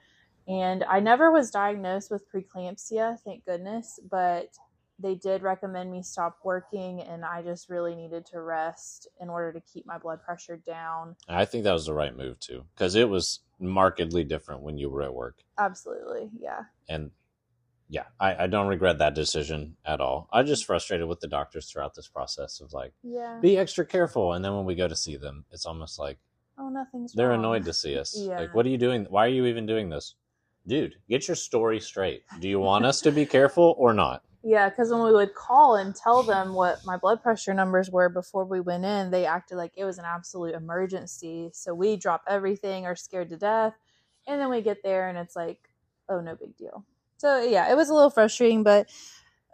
[0.47, 4.57] And I never was diagnosed with preeclampsia, thank goodness, but
[4.97, 9.53] they did recommend me stop working and I just really needed to rest in order
[9.53, 11.15] to keep my blood pressure down.
[11.27, 14.89] I think that was the right move too cuz it was markedly different when you
[14.89, 15.43] were at work.
[15.57, 16.31] Absolutely.
[16.37, 16.63] Yeah.
[16.89, 17.11] and
[17.89, 20.29] yeah, I, I don't regret that decision at all.
[20.31, 23.39] I'm just frustrated with the doctors throughout this process of like, Yeah.
[23.41, 26.19] be extra careful, and then when we go to see them, it's almost like
[26.57, 27.39] oh, nothing's they're wrong.
[27.39, 28.15] annoyed to see us.
[28.17, 28.39] Yeah.
[28.41, 29.05] Like, what are you doing?
[29.09, 30.15] Why are you even doing this,
[30.67, 30.95] dude?
[31.09, 32.23] Get your story straight.
[32.39, 34.23] Do you want us to be careful or not?
[34.43, 38.07] Yeah, because when we would call and tell them what my blood pressure numbers were
[38.07, 41.49] before we went in, they acted like it was an absolute emergency.
[41.53, 43.73] So we drop everything, are scared to death,
[44.27, 45.59] and then we get there and it's like,
[46.07, 46.85] oh, no big deal.
[47.19, 48.89] So yeah, it was a little frustrating, but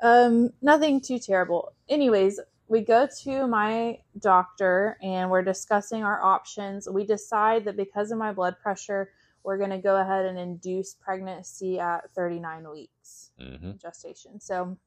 [0.04, 1.74] um, nothing too terrible.
[1.90, 6.88] Anyways, we go to my doctor and we're discussing our options.
[6.88, 9.10] We decide that because of my blood pressure,
[9.44, 14.40] we're going to go ahead and induce pregnancy at 39 weeks hmm gestation.
[14.40, 14.78] So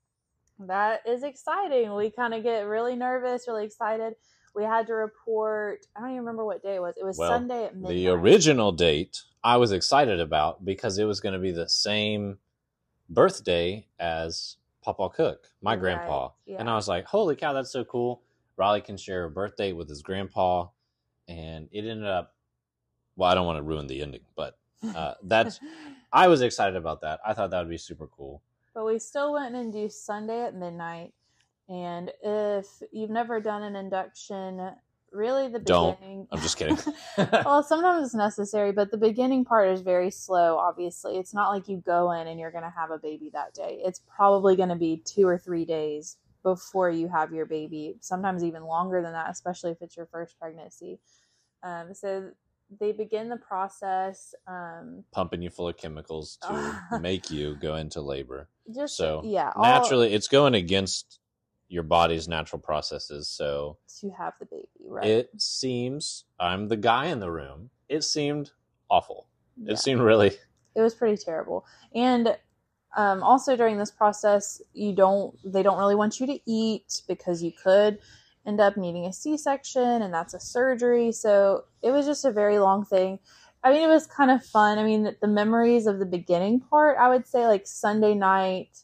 [0.61, 1.95] that is exciting.
[1.95, 4.15] We kind of get really nervous, really excited.
[4.55, 6.95] We had to report, I don't even remember what day it was.
[6.97, 7.89] It was Well, Sunday at midnight.
[7.89, 12.39] The original date I was excited about because it was going to be the same
[13.09, 16.31] birthday as Papa Cook, my Right, grandpa.
[16.47, 16.61] yeah.
[16.61, 18.23] And I was like, holy cow, that's so cool.
[18.57, 20.69] Riley can share a birthday with his grandpa.
[21.29, 22.35] And it ended up,
[23.17, 24.59] well, I don't want to ruin the ending, but
[24.95, 25.61] uh, that's,
[26.13, 27.21] I was excited about that.
[27.27, 28.43] I thought that would be super cool.
[28.75, 31.13] but we still went and do Sunday at midnight.
[31.69, 34.71] And if you've never done an induction,
[35.13, 35.99] really the Don't.
[35.99, 36.27] beginning.
[36.31, 36.79] I'm just kidding.
[37.45, 41.17] well, sometimes it's necessary, but the beginning part is very slow, obviously.
[41.17, 43.81] It's not like you go in and you're going to have a baby that day.
[43.85, 48.45] It's probably going to be two or three days before you have your baby, sometimes
[48.45, 50.99] even longer than that, especially if it's your first pregnancy.
[51.63, 52.31] Um, so
[52.81, 54.35] they begin the process.
[54.47, 58.49] Um, pumping you full of chemicals to make you go into labor.
[58.75, 61.19] just So, yeah, all Naturally, it's going against
[61.69, 63.29] your body's natural processes.
[63.29, 65.07] So to have the baby, right?
[65.07, 67.71] it seems I'm the guy in the room.
[67.89, 68.53] It seemed
[68.91, 69.27] awful.
[69.57, 69.73] Yeah.
[69.73, 70.37] It seemed really
[70.79, 72.37] it was pretty terrible and
[72.97, 77.43] um, also during this process you don't they don't really want you to eat because
[77.43, 77.99] you could
[78.47, 82.59] end up needing a c-section and that's a surgery so it was just a very
[82.59, 83.19] long thing
[83.65, 86.97] i mean it was kind of fun i mean the memories of the beginning part
[86.99, 88.79] i would say like sunday night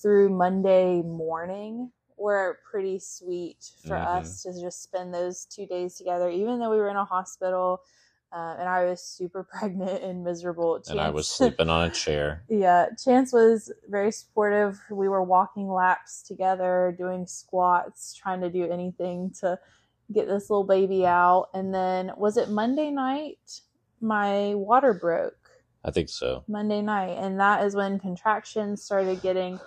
[0.00, 4.06] through monday morning were pretty sweet for Mhm.
[4.20, 7.80] us to just spend those two days together even though we were in a hospital
[8.32, 12.44] uh, and i was super pregnant and miserable and I was sleeping on a chair.
[12.48, 14.78] yeah, Chance was very supportive.
[14.90, 19.58] We were walking laps together, doing squats, trying to do anything to
[20.12, 21.48] get this little baby out.
[21.54, 23.60] And then, was it Monday night?
[24.00, 25.34] My water broke
[25.84, 26.44] I think so.
[26.48, 29.60] Monday night, and that is when contractions started getting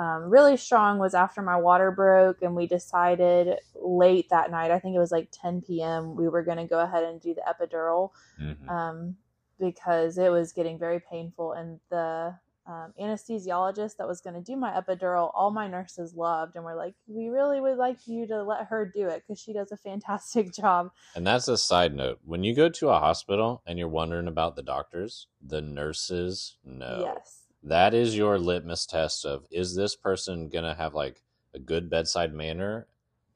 [0.00, 0.98] um, really strong.
[0.98, 4.70] Was after my water broke, and we decided late that night.
[4.70, 6.16] I think it was like 10 p.m.
[6.16, 8.10] We were going to go ahead and do the epidural
[8.40, 8.68] Mhm.
[8.70, 9.16] um,
[9.58, 11.52] because it was getting very painful.
[11.52, 12.34] And the
[12.66, 16.76] um, anesthesiologist that was going to do my epidural, all my nurses loved and were
[16.76, 19.76] like, "We really would like you to let her do it because she does a
[19.76, 22.20] fantastic job." And that's a side note.
[22.24, 27.00] When you go to a hospital and you're wondering about the doctors, the nurses know.
[27.02, 31.22] Yes, That is your litmus test of is this person to have like
[31.54, 32.86] a good bedside manner?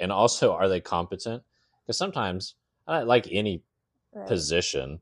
[0.00, 1.42] And also, are they competent?
[1.82, 2.54] Because sometimes,
[2.87, 3.62] like any
[4.12, 4.26] right.
[4.26, 5.00] position,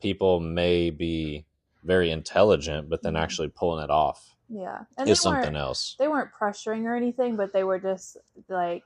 [0.00, 1.44] people may be
[1.82, 3.20] very intelligent, but then Mhm.
[3.22, 5.96] actually pulling it off yeah, and is they weren't something else.
[5.98, 8.16] they weren't pressuring or anything, but they were just
[8.48, 8.82] like.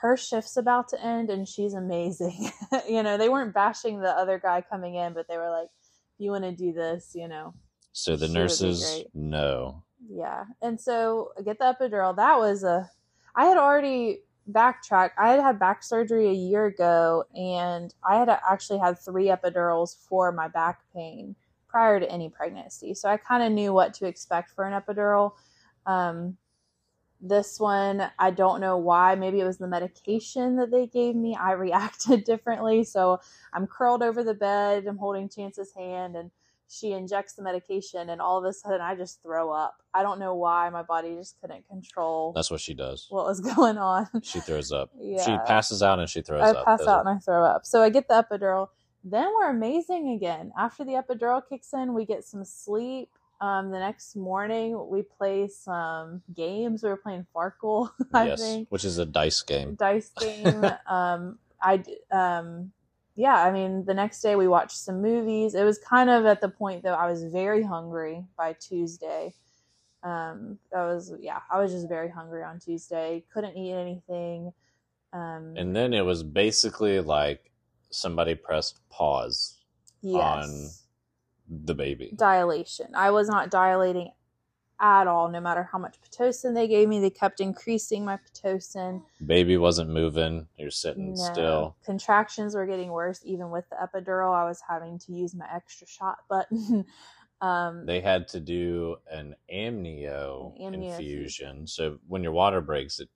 [0.00, 2.50] Her shift's about to end and she's amazing.
[2.88, 5.68] you know, they weren't bashing the other guy coming in, but they were like,
[6.14, 7.52] if you want to do this, you know,
[7.92, 9.82] So the She nurses know.
[10.08, 10.44] Yeah.
[10.62, 12.16] And so I get the epidural.
[12.16, 12.90] That was a
[13.34, 15.18] I had already backtracked.
[15.18, 19.96] I had had back surgery a year ago and I had actually had 3 epidurals
[20.08, 21.36] for my back pain
[21.68, 22.94] prior to any pregnancy.
[22.94, 25.32] So I kind of knew what to expect for an epidural.
[25.86, 26.36] Um
[27.22, 29.14] this one, I don't know why.
[29.14, 31.36] Maybe it was the medication that they gave me.
[31.36, 32.84] I reacted differently.
[32.84, 33.20] So
[33.52, 34.86] I'm curled over the bed.
[34.86, 36.30] I'm holding Chance's hand and
[36.72, 39.74] she injects the medication and all of a sudden I just throw up.
[39.92, 43.06] I don't know why my body just couldn't control That's what she does.
[43.10, 44.06] what was going on.
[44.22, 44.90] She throws up.
[45.00, 45.24] yeah.
[45.24, 46.56] She passes out and she throws I up.
[46.58, 47.66] I pass Those out are- and I throw up.
[47.66, 48.68] So I get the epidural.
[49.02, 50.52] Then we're amazing again.
[50.56, 53.08] After the epidural kicks in, we get some sleep.
[53.40, 56.82] Um, the next morning, we play some games.
[56.82, 59.76] We were playing Farkle, I yes, think which is a dice game.
[59.76, 60.62] dice game.
[60.86, 62.72] um, I um,
[63.20, 63.44] yeah.
[63.44, 65.54] I mean, the next day we watched some movies.
[65.54, 69.34] It was kind of at the point though I was very hungry by Tuesday.
[70.02, 73.22] Um, I was yeah, I was just very hungry on Tuesday.
[73.32, 74.52] Couldn't eat anything.
[75.12, 77.50] Um, And then it was basically like
[77.90, 79.58] somebody pressed pause
[80.00, 80.86] yes,
[81.66, 82.12] the baby.
[82.16, 82.86] dilation.
[82.94, 84.12] I was not dilating
[84.80, 85.28] at all.
[85.28, 89.02] No matter how much pitocin they gave me, they kept increasing my pitocin.
[89.24, 90.48] Baby wasn't moving.
[90.56, 91.22] You're sitting No.
[91.32, 91.76] still.
[91.84, 94.34] Contractions were getting worse even with the epidural.
[94.34, 96.84] I was having to use my extra shot button.
[97.40, 101.66] um, They had to do an amnio, An amnio infusion.
[101.66, 103.08] So when your water breaks, it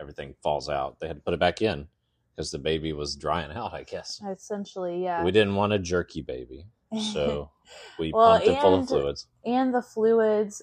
[0.00, 0.98] everything falls out.
[0.98, 1.86] They had to put it back in
[2.34, 3.74] because the baby was drying out.
[3.74, 5.22] I guess essentially, yeah.
[5.22, 6.66] we didn't want a jerky baby,
[7.12, 7.50] so
[7.98, 9.26] we Well, pumped it full of fluids.
[9.44, 10.62] and the fluids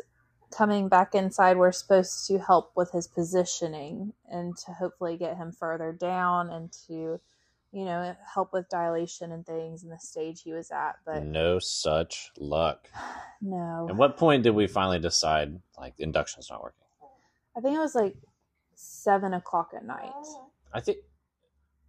[0.52, 5.52] coming back inside we're supposed to help with his positioning and to hopefully get him
[5.52, 7.20] further down and to,
[7.72, 10.96] you know, help with dilation and things in the stage he was at.
[11.06, 12.90] But No such luck.
[13.42, 16.84] no, At what point did we finally decide like induction's not working?
[17.56, 18.16] I think it was like
[18.76, 20.14] seven o'clock at night,
[20.74, 21.00] I think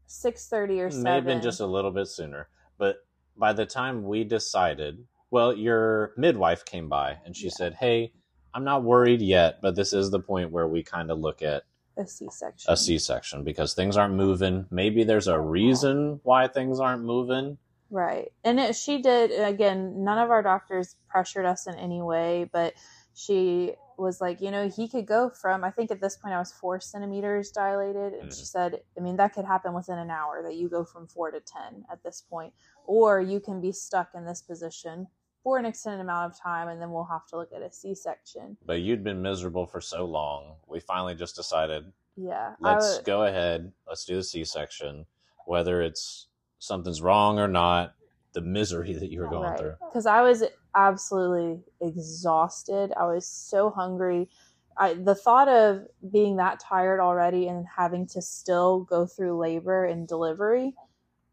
[0.07, 1.05] six thirty or seven.
[1.05, 2.97] may have been just a little bit sooner, but
[3.37, 7.53] by the time we decided, well, your midwife came by and she Yeah.
[7.57, 8.15] said, "Hey,
[8.59, 11.63] I'm not worried yet, but this is the point where we kind of look at
[11.97, 12.73] a C-section.
[12.73, 14.67] a C-section because things aren't moving.
[14.69, 17.59] Maybe there's a reason why things aren't moving.
[17.89, 18.33] Right.
[18.43, 22.75] And it, she did, again, none of our doctors pressured us in any way, but
[23.15, 26.41] she was like, you know, he could go from, I think at this point I
[26.41, 28.13] was four centimeters dilated.
[28.15, 28.47] And she Mhm.
[28.47, 31.39] said, I mean, that could happen within an hour that you go from four to
[31.39, 32.53] 10 at this point,
[32.87, 35.07] or you can be stuck in this position
[35.43, 37.95] for an extended amount of time and then we'll have to look at a C
[37.95, 38.57] section.
[38.67, 40.57] But you'd been miserable for so long.
[40.67, 42.55] We finally just decided, Yeah.
[42.61, 43.73] Let's would- go ahead.
[43.87, 45.07] Let's do the C-section,
[45.47, 46.27] whether it's
[46.59, 47.95] something's wrong or not.
[48.35, 49.75] the misery that you were going through.
[49.89, 52.93] Because I was absolutely exhausted.
[52.97, 54.29] I was so hungry.
[54.77, 59.87] I, the thought of being that tired already and having to still go through labor
[59.87, 60.75] and delivery,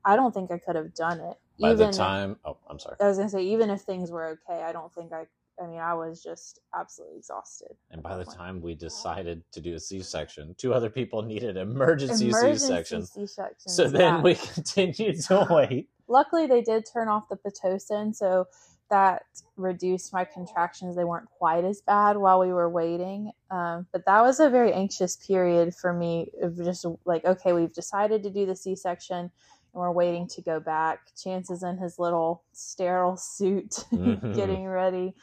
[0.03, 1.37] I don't think I could have done it.
[1.59, 2.97] By even, the time, oh, I'm sorry.
[2.99, 5.25] I was gonna say, even if things were okay, I don't think I.
[5.57, 7.77] I mean, I was just absolutely exhausted.
[7.89, 12.27] And by the time we decided to do a C-section, two other people needed emergency,
[12.27, 13.05] emergency C-section.
[13.05, 14.21] C-sections, so then yeah.
[14.21, 15.87] we continued to wait.
[16.09, 18.47] Luckily, they did turn off the pitocin, so
[18.89, 19.23] that
[19.55, 20.95] reduced my contractions.
[20.95, 23.31] They weren't quite as bad while we were waiting.
[23.49, 27.73] Um, but that was a very anxious period for me of just like, okay, we've
[27.73, 29.31] decided to do the C section
[29.75, 30.99] and we're waiting to go back.
[31.21, 34.33] Chances in his little sterile suit mm-hmm.
[34.33, 35.13] getting ready.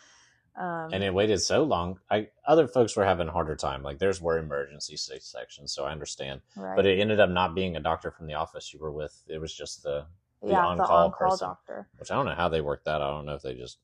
[0.54, 1.98] Um, and it waited so long.
[2.10, 3.82] I other folks were having a harder time.
[3.82, 6.42] Like there's were emergency sections, so I understand.
[6.54, 6.76] Right.
[6.76, 9.18] But it ended up not being a doctor from the office you were with.
[9.26, 10.04] It was just the
[10.42, 11.88] the yeah, on-call, person, doctor.
[11.96, 13.00] Which I don't know how they worked that.
[13.00, 13.78] I don't know if they just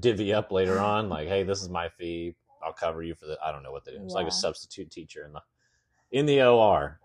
[0.00, 2.34] divvy up later on, like, hey, this is my fee.
[2.64, 3.38] I'll cover you for the.
[3.44, 3.98] I don't know what they do.
[4.02, 4.20] It's yeah.
[4.20, 5.42] like a substitute teacher in the
[6.10, 6.98] in the OR.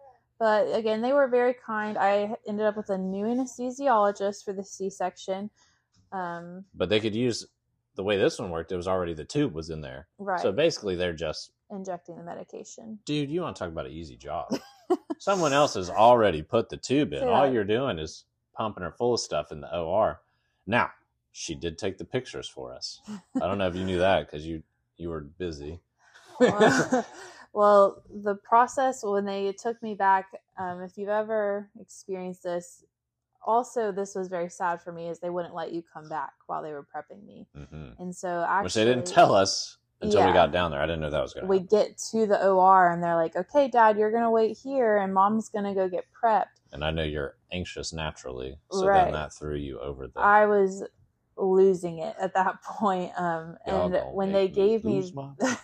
[0.43, 1.97] But again, they were very kind.
[1.97, 5.49] I ended up with a new anesthesiologist for the C-section.
[6.11, 7.47] Um, but they could use
[7.95, 8.73] the way this one worked.
[8.73, 10.41] It was already the tube was in there, right?
[10.41, 12.99] So basically, they're just injecting the medication.
[13.05, 14.53] Dude, you want to talk about an easy job?
[15.17, 17.23] Someone else has already put the tube in.
[17.23, 17.29] Yeah.
[17.29, 20.19] All you're doing is pumping her full of stuff in the OR.
[20.67, 20.91] Now,
[21.31, 22.99] she did take the pictures for us.
[23.07, 24.61] I don't know if you knew that because you
[24.97, 25.79] you were busy.
[26.41, 27.05] well,
[27.53, 32.83] well, the process when they took me back, um, if you've ever experienced this,
[33.45, 36.63] also this was very sad for me is they wouldn't let you come back while
[36.63, 38.01] they were prepping me, mm-hmm.
[38.01, 40.27] and so actually, which they didn't tell us until yeah.
[40.27, 40.81] we got down there.
[40.81, 41.47] I didn't know that was going to.
[41.47, 44.97] We get to the OR and they're like, "Okay, Dad, you're going to wait here,
[44.97, 49.05] and Mom's going to go get prepped." And I know you're anxious naturally, so right.
[49.05, 50.19] then that threw you over the.
[50.19, 50.83] I was
[51.37, 53.11] losing it at that point.
[53.17, 55.11] Um, and when they gave me,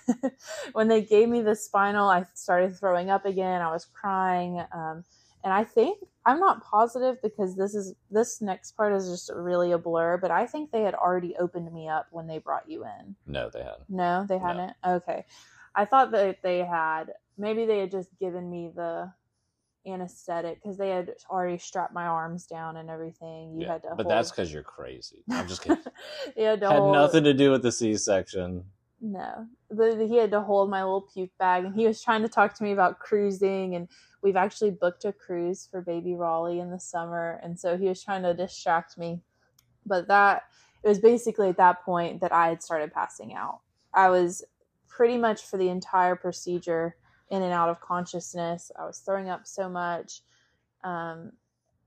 [0.74, 3.62] when they gave me the spinal, I started throwing up again.
[3.62, 4.64] I was crying.
[4.72, 5.04] Um,
[5.44, 9.72] and I think I'm not positive because this is this next part is just really
[9.72, 12.84] a blur, but I think they had already opened me up when they brought you
[12.84, 13.16] in.
[13.26, 13.90] No, they hadn't.
[13.90, 14.74] No, they hadn't.
[14.86, 14.96] No.
[14.96, 15.26] Okay.
[15.76, 19.12] I thought that they had maybe they had just given me the
[19.88, 23.54] anesthetic because they had already strapped my arms down and everything.
[23.56, 24.12] You yeah, had to, but hold...
[24.12, 25.24] that's because you're crazy.
[25.32, 25.84] I'm just kidding.
[26.38, 28.64] you had, had nothing to do with the C-section.
[29.02, 32.28] No, the, he had to hold my little puke bag, and he was trying to
[32.28, 33.88] talk to me about cruising and
[34.22, 37.40] we've actually booked a cruise for baby Raleigh in the summer.
[37.44, 39.22] And so he was trying to distract me.
[39.86, 40.44] But that,
[40.84, 43.62] it was basically at that point that I had started passing out.
[43.94, 44.44] I was
[44.88, 46.96] pretty much for the entire procedure
[47.30, 48.72] in and out of consciousness.
[48.78, 50.22] I was throwing up so much.
[50.84, 51.32] Um,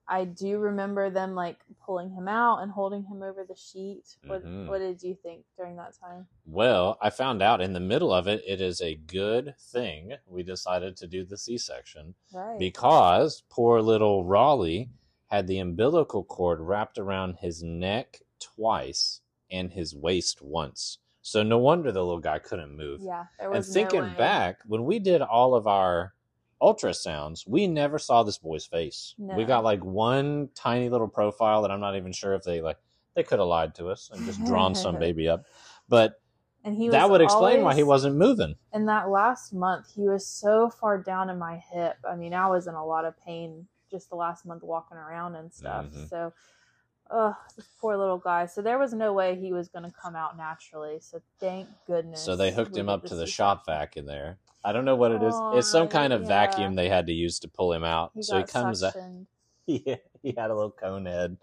[0.09, 4.17] I do remember them like pulling him out and holding him over the sheet.
[4.27, 4.69] What mm-hmm.
[4.69, 6.27] what did you think during that time?
[6.45, 10.43] Well, I found out in the middle of it it is a good thing we
[10.43, 12.15] decided to do the C-section.
[12.35, 12.59] Right.
[12.59, 14.91] Because poor little Raleigh
[15.29, 20.99] had the umbilical cord wrapped around his neck twice and his waist once.
[21.23, 23.01] So no wonder the little guy couldn't move.
[23.01, 23.25] Yeah.
[23.39, 26.15] and thinking no back, when we did all of our
[26.61, 29.15] ultrasounds, we never saw this boy's face.
[29.19, 29.35] No.
[29.37, 32.79] We got like one tiny little profile that I'm not even sure if they like
[33.15, 35.45] they could have lied to us and just drawn some baby up.
[35.89, 36.21] But
[36.65, 38.55] and he that would explain always, why he wasn't moving.
[38.73, 41.97] In that last month, he was so far down in my hip.
[42.09, 45.35] I mean, I was in a lot of pain just the last month walking around
[45.35, 45.87] and stuff.
[45.87, 46.07] Mm-hmm.
[46.07, 46.33] So
[47.13, 48.47] oh, this poor little guy.
[48.47, 50.99] So there was no way he was going to come out naturally.
[51.01, 52.23] So thank goodness.
[52.23, 54.39] So they hooked him up to the shop vac in there.
[54.65, 55.35] I don't know what it is.
[55.37, 56.29] Oh, it's some kind of yeah.
[56.29, 58.13] vacuum they had to use to pull him out.
[58.15, 58.95] He so he comes out.
[59.65, 61.37] Yeah, he had a little cone head.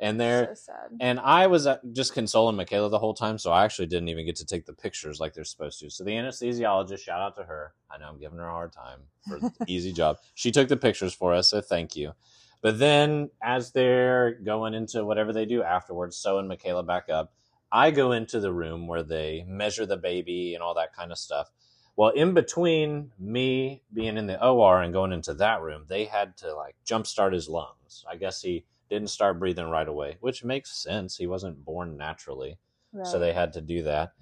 [0.00, 3.64] And there, so and I was uh, just consoling Michaela the whole time, so I
[3.64, 5.90] actually didn't even get to take the pictures like they're supposed to.
[5.90, 7.72] So the anesthesiologist, shout out to her.
[7.90, 10.18] I know I'm giving her a hard time for easy job.
[10.36, 12.12] She took the pictures for us, so thank you.
[12.60, 17.32] But then, as they're going into whatever they do afterwards, sewing Michaela back up,
[17.70, 21.18] I go into the room where they measure the baby and all that kind of
[21.18, 21.50] stuff.
[21.96, 26.36] Well, in between me being in the OR and going into that room, they had
[26.38, 28.04] to like jumpstart his lungs.
[28.08, 31.16] I guess he didn't start breathing right away, which makes sense.
[31.16, 32.58] He wasn't born naturally.
[32.92, 33.06] Right.
[33.06, 34.12] So they had to do that.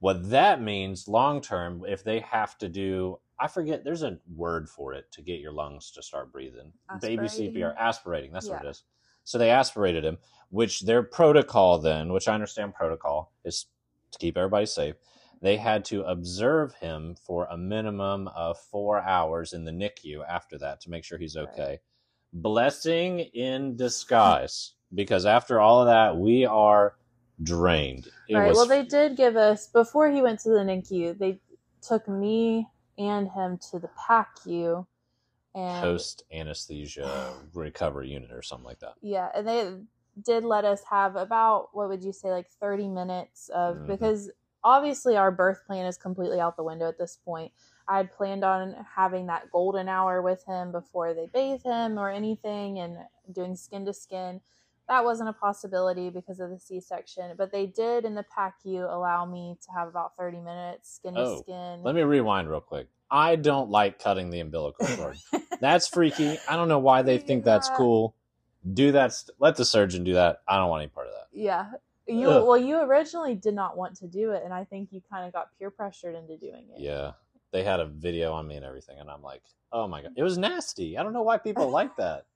[0.00, 4.68] What that means long term, if they have to do, I forget, there's a word
[4.68, 6.72] for it to get your lungs to start breathing.
[6.90, 7.18] Aspirating.
[7.18, 8.32] Baby CPR, aspirating.
[8.32, 8.54] That's yeah.
[8.54, 8.84] what it is.
[9.24, 10.18] So they aspirated him,
[10.50, 13.66] which their protocol then, which I understand protocol is
[14.12, 14.94] to keep everybody safe
[15.42, 20.58] they had to observe him for a minimum of four hours in the NICU after
[20.58, 21.62] that to make sure he's okay.
[21.68, 21.80] Right.
[22.32, 26.96] blessing in disguise because after all of that, we are
[27.42, 28.08] drained.
[28.28, 28.48] It right.
[28.48, 31.18] was Well, they did give us before he went to the NICU.
[31.18, 31.40] They
[31.82, 32.66] took me
[32.98, 34.86] and him to the PACU,
[35.54, 38.94] and post anesthesia recovery unit or something like that.
[39.00, 39.74] yeah, and they
[40.22, 43.86] did let us have about what would you say like thirty minutes of Mhm.
[43.86, 44.30] because
[44.64, 47.52] obviously our birth plan is completely out the window at this point.
[47.88, 52.10] I had planned on having that golden hour with him before they bathe him or
[52.10, 52.98] anything and
[53.30, 54.40] doing skin to skin.
[54.88, 58.88] That wasn't a possibility because of the C section, but they did in the PACU
[58.92, 61.82] allow me to have about 30 minutes skin to Oh, skin.
[61.82, 62.86] Let me rewind real quick.
[63.10, 65.16] I don't like cutting the umbilical cord.
[65.60, 66.38] That's freaky.
[66.48, 68.14] I don't know why they think that's cool.
[68.74, 69.12] Do that.
[69.12, 70.42] St- let the surgeon do that.
[70.46, 71.28] I don't want any part of that.
[71.32, 71.66] yeah.
[72.08, 72.46] You Ugh.
[72.46, 75.32] well, you originally did not want to do it, and I think you kind of
[75.32, 76.80] got peer pressured into doing it.
[76.80, 77.12] Yeah.
[77.50, 80.22] They had a video on me and everything, and I'm like, oh my god, it
[80.22, 80.96] was nasty.
[80.96, 82.26] I don't know why people like that.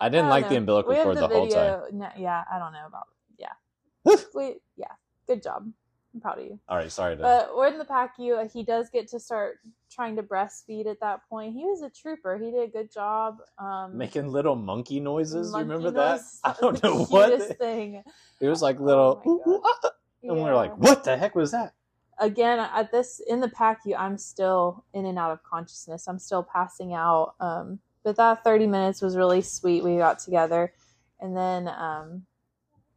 [0.00, 1.80] I didn't don't like the umbilical cord the the whole time.
[1.92, 3.08] no, yeah, I don't know about.
[3.38, 4.92] Yeah, we yeah,
[5.26, 5.70] good job.
[6.14, 6.58] I'm proud of you.
[6.68, 7.22] All right, sorry to.
[7.22, 8.50] But we're in the PACU.
[8.50, 9.58] He does get to start
[9.92, 11.52] trying to breastfeed at that point.
[11.52, 12.38] He was a trooper.
[12.38, 13.36] He did a good job.
[13.58, 15.52] Um, making little monkey noises.
[15.52, 16.20] monkey you remember that?
[16.44, 17.58] I don't know what.
[17.58, 18.02] thing.
[18.40, 19.90] It was like little, Oh "Ooh, ooh, ah,"
[20.22, 21.74] and we are like, "What the heck was that?"
[22.18, 26.08] again at this in the PACU, I'm still in and out of consciousness.
[26.08, 27.34] I'm still passing out.
[27.40, 27.78] Um,
[28.08, 29.84] but that 30 minutes was really sweet.
[29.84, 30.72] We got together,
[31.20, 32.22] and then um,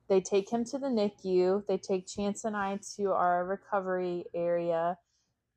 [0.08, 1.68] they take him to the NICU.
[1.68, 4.98] They take Chance and I to our recovery area.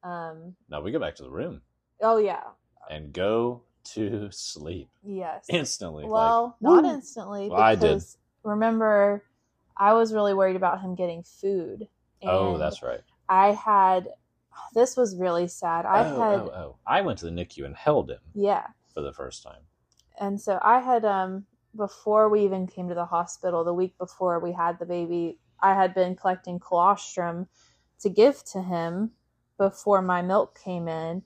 [0.02, 1.62] Um, No, we go back to the room
[2.00, 2.42] oh yeah,
[2.90, 5.46] and go to sleep yes.
[5.48, 6.04] instantly.
[6.04, 6.90] Well, like, not woo.
[6.90, 8.02] instantly Well, I did.
[8.42, 9.22] remember,
[9.76, 11.86] I was really worried about him getting food.
[12.24, 13.02] Oh, that's right.
[13.28, 14.08] I had.
[14.74, 15.86] This was really sad.
[15.86, 16.76] I oh, had oh, oh.
[16.84, 19.62] I went to the NICU and held him yeah, for the first time.
[20.20, 24.38] and so I had um before we even came to the hospital, the week before
[24.38, 27.48] we had the baby, I had been collecting colostrum
[28.00, 29.10] to give to him
[29.58, 31.22] before my milk came in,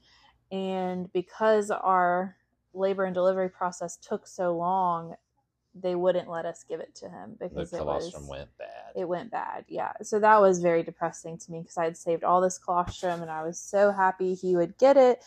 [0.51, 2.37] and because our
[2.73, 5.15] labor and delivery process took so long,
[5.75, 8.93] they wouldn't let us give it to him The because it colostrum was went bad.
[8.97, 9.65] it went bad.
[9.69, 9.93] Yeah.
[10.03, 13.31] So that was very depressing to me because I had saved all this colostrum and
[13.31, 15.23] I was so happy he would get it.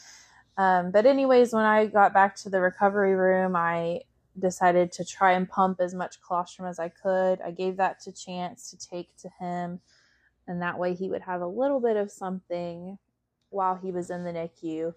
[0.61, 4.01] Um, but, anyways, when I got back to the recovery room, I
[4.37, 7.41] decided to try and pump as much colostrum as I could.
[7.41, 9.79] I gave that to Chance to take to him.
[10.47, 12.97] And that way he would have a little bit of something
[13.49, 14.93] while he was in the NICU.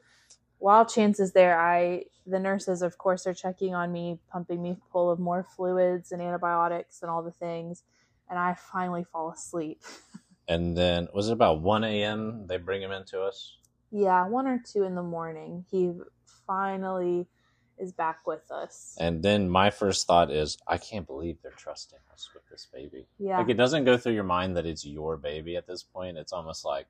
[0.58, 4.76] While Chance is there, I the nurses, of course, are checking on me, pumping me
[4.92, 7.84] full of more fluids and antibiotics and all the things
[8.28, 9.80] and I finally fall asleep.
[10.48, 12.46] and then was it about one a.m.
[12.46, 13.56] They bring him into us.
[13.95, 15.92] Yeah, one or two in the morning, he
[16.49, 17.28] finally
[17.78, 18.97] is back with us.
[18.99, 23.07] And then my first thought is, I can't believe they're trusting us with this baby.
[23.18, 26.18] yeah, Like it doesn't go through your mind that it's your baby at this point.
[26.18, 26.86] It's almost like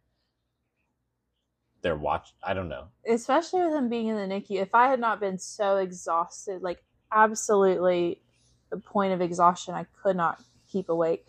[1.82, 2.32] they're watch.
[2.42, 2.86] I don't know.
[3.06, 4.62] especially with him being in the NICU.
[4.62, 6.82] If I had not been so exhausted, like
[7.12, 8.22] absolutely
[8.70, 11.26] the point of exhaustion, I could not keep awake.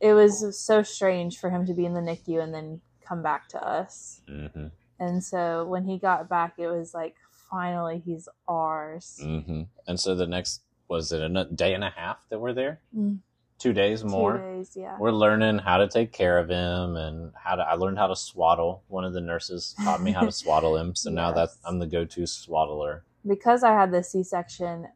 [0.00, 3.48] It was so strange for him to be in the NICU and then come back
[3.50, 4.20] to us.
[4.28, 4.66] hmm
[4.98, 7.14] And so when he got back, it was like
[7.50, 9.18] finally he's ours.
[9.22, 12.80] hmm And so the next was it a day and a half that we're there?
[12.96, 13.18] Mm.
[13.58, 14.38] Two days Two more.
[14.38, 14.96] days, yeah.
[15.00, 17.62] We're learning how to take care of him and how to.
[17.62, 18.82] I learned how to swaddle.
[18.88, 20.94] One of the nurses taught me how to swaddle him.
[20.94, 23.04] So now that I'm the go-to swaddler.
[23.26, 24.86] because I had the C section,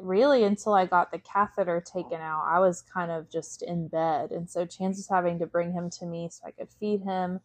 [0.00, 4.30] really until I got the catheter taken out, I was kind of just in bed.
[4.30, 7.40] And so Chance was having to bring him to me so I could feed him.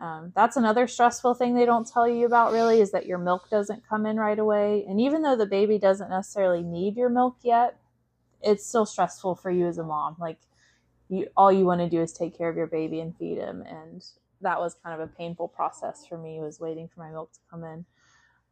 [0.00, 3.50] Um, that's another stressful thing they don't tell you about really is that your milk
[3.50, 4.84] doesn't come in right away.
[4.88, 7.76] And even though the baby doesn't necessarily need your milk yet,
[8.42, 10.16] it's still stressful for you as a mom.
[10.18, 10.38] Like
[11.10, 13.62] you, all you want to do is take care of your baby and feed him.
[13.62, 14.02] And
[14.40, 17.40] that was kind of a painful process for me was waiting for my milk to
[17.50, 17.84] come in.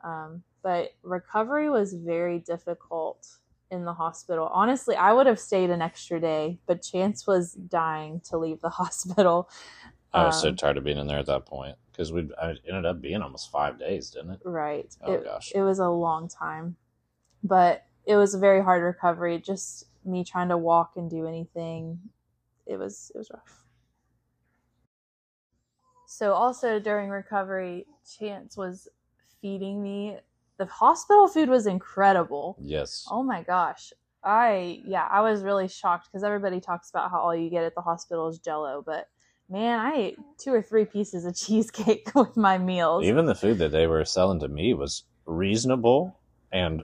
[0.04, 3.26] Um, but recovery was very difficult
[3.70, 4.50] in the hospital.
[4.52, 8.68] Honestly, I would have stayed an extra day, but Chance was dying to leave the
[8.80, 9.48] hospital.
[10.12, 12.86] I was so Um, tired of being in there at that point because we ended
[12.86, 14.40] up being almost five days, didn't it?
[14.44, 14.96] Right.
[15.02, 15.52] Oh, it, gosh.
[15.54, 16.76] It was a long time,
[17.44, 19.38] but it was a very hard recovery.
[19.38, 22.00] Just me trying to walk and do anything.
[22.66, 23.64] It was it was rough.
[26.06, 27.86] So also during recovery,
[28.18, 28.88] Chance was
[29.42, 30.18] feeding me.
[30.56, 32.56] The hospital food was incredible.
[32.60, 33.06] Yes.
[33.10, 33.92] Oh my gosh.
[34.24, 37.74] I yeah, I was really shocked because everybody talks about how all you get at
[37.74, 39.08] the hospital is jello, but
[39.48, 43.04] man, I ate two or three pieces of cheesecake with my meals.
[43.04, 46.18] Even the food that they were selling to me was reasonable
[46.52, 46.82] and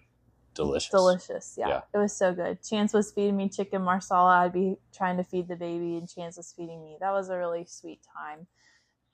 [0.55, 0.91] delicious.
[0.91, 1.69] Delicious, yeah.
[1.69, 1.81] Yeah.
[1.93, 2.63] It was so good.
[2.63, 4.45] Chance was feeding me chicken marsala.
[4.45, 6.97] I'd be trying to feed the baby, and Chance was feeding me.
[7.01, 8.47] That was a really sweet time.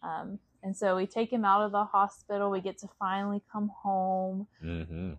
[0.03, 2.51] Um, and so we take him out of the hospital.
[2.51, 4.47] We get to finally come home.
[4.63, 5.15] Mm-hmm.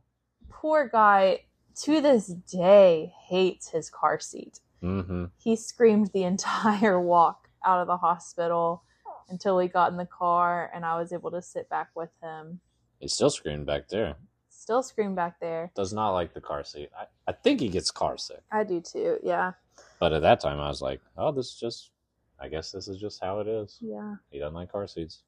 [0.50, 1.42] Poor guy,
[1.84, 4.60] to this day, hates his car seat.
[4.84, 5.26] Mm-hmm.
[5.38, 9.22] He screamed the entire walk out of the hospital oh.
[9.30, 12.60] until we got in the car, and I was able to sit back with him.
[13.00, 14.16] He's still screaming back there.
[14.50, 15.72] Still screaming back there.
[15.76, 16.90] Does not like the car seat.
[16.98, 18.44] I, I think he gets car sick.
[18.52, 19.18] I do too.
[19.24, 19.54] Yeah.
[20.00, 21.92] But at that time, I was like, oh, this is just,
[22.40, 23.78] I guess this is just how it is.
[23.82, 24.16] Yeah.
[24.30, 25.24] He doesn't like car seats.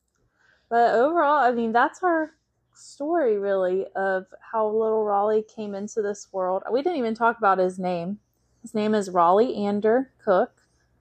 [0.70, 2.32] But overall, I mean, that's our
[2.76, 6.64] story really of how little Raleigh came into this world.
[6.72, 8.20] We didn't even talk about his name.
[8.62, 10.52] His name is Raleigh Ander Cook.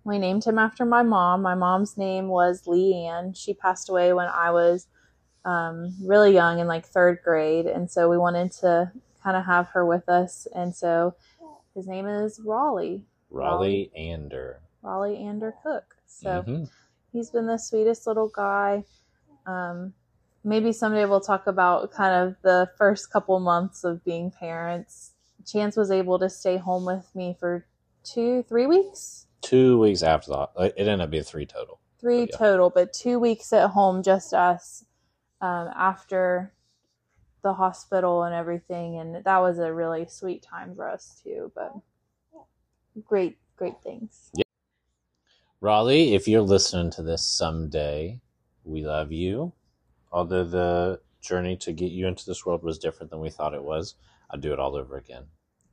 [0.05, 1.42] We named him after my mom.
[1.42, 3.36] My mom's name was Leanne.
[3.36, 4.88] She passed away when I was
[5.44, 7.66] um, really young in like third grade.
[7.66, 8.90] And so we wanted to
[9.22, 10.46] kind of have her with us.
[10.55, 11.14] And so
[11.74, 14.61] his name is Raleigh, Raleigh Ander.
[14.82, 15.96] Raleigh Ander Cook.
[16.07, 16.68] So Mhm.
[17.12, 18.84] he's been the sweetest little guy.
[19.46, 19.94] Um,
[20.44, 25.12] maybe someday we'll talk about kind of the first couple months of being parents.
[25.46, 27.66] Chance was able to stay home with me for
[28.05, 31.80] two, three weeks, Two weeks after the, it ended up being three total.
[32.01, 32.36] three Yeah.
[32.36, 34.84] total, but two weeks at home, just us,
[35.40, 36.53] um, after
[37.43, 38.99] the hospital and everything.
[38.99, 41.74] And that was a really sweet time for us too, but
[43.05, 44.30] great, great things.
[44.34, 44.43] Yeah.
[45.61, 48.20] Raleigh, if you're listening to this someday,
[48.64, 49.53] we love you.
[50.11, 53.62] Although the journey to get you into this world was different than we thought it
[53.62, 53.95] was,
[54.30, 55.24] I'd do it all over again.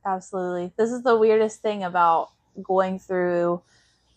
[0.05, 0.74] Absolutely.
[0.78, 2.30] This is the weirdest thing about
[2.61, 3.61] going through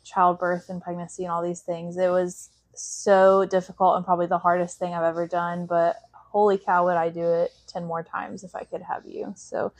[0.04, 1.96] childbirth and pregnancy and all these things.
[1.96, 6.84] It was so difficult and probably the hardest thing I've ever done, but holy cow,
[6.86, 9.32] would I do it 10 more times if I could have you.
[9.36, 9.72] So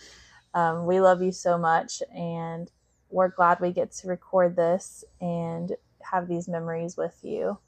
[0.55, 2.71] um, we love you so much, and
[3.11, 5.73] we're glad we get to record this and
[6.03, 7.59] have these memories with you.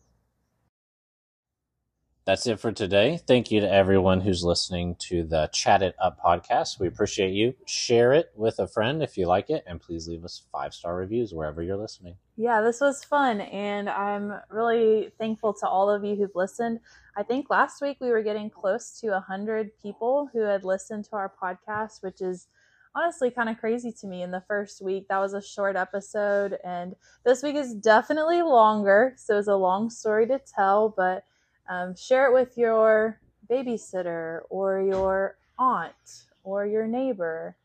[2.26, 3.20] That's it for today.
[3.26, 6.80] Thank you to everyone who's listening to the Chat It Up podcast.
[6.80, 7.54] We appreciate you.
[7.66, 10.96] Share it with a friend if you like it, and please leave us five star
[10.96, 12.16] reviews wherever you're listening.
[12.38, 16.80] Yeah, this was fun, and I'm really thankful to all of you who've listened.
[17.14, 21.16] I think last week we were getting close to 100 people who had listened to
[21.16, 22.46] our podcast, which is
[22.94, 25.08] honestly kind of crazy to me in the first week.
[25.08, 29.90] That was a short episode, and this week is definitely longer, so it's a long
[29.90, 31.24] story to tell, but
[31.68, 37.56] um, share it with your babysitter or your aunt or your neighbor,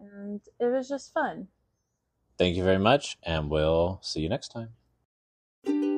[0.00, 1.48] and it was just fun.
[2.38, 5.97] Thank you very much, and we'll see you next time.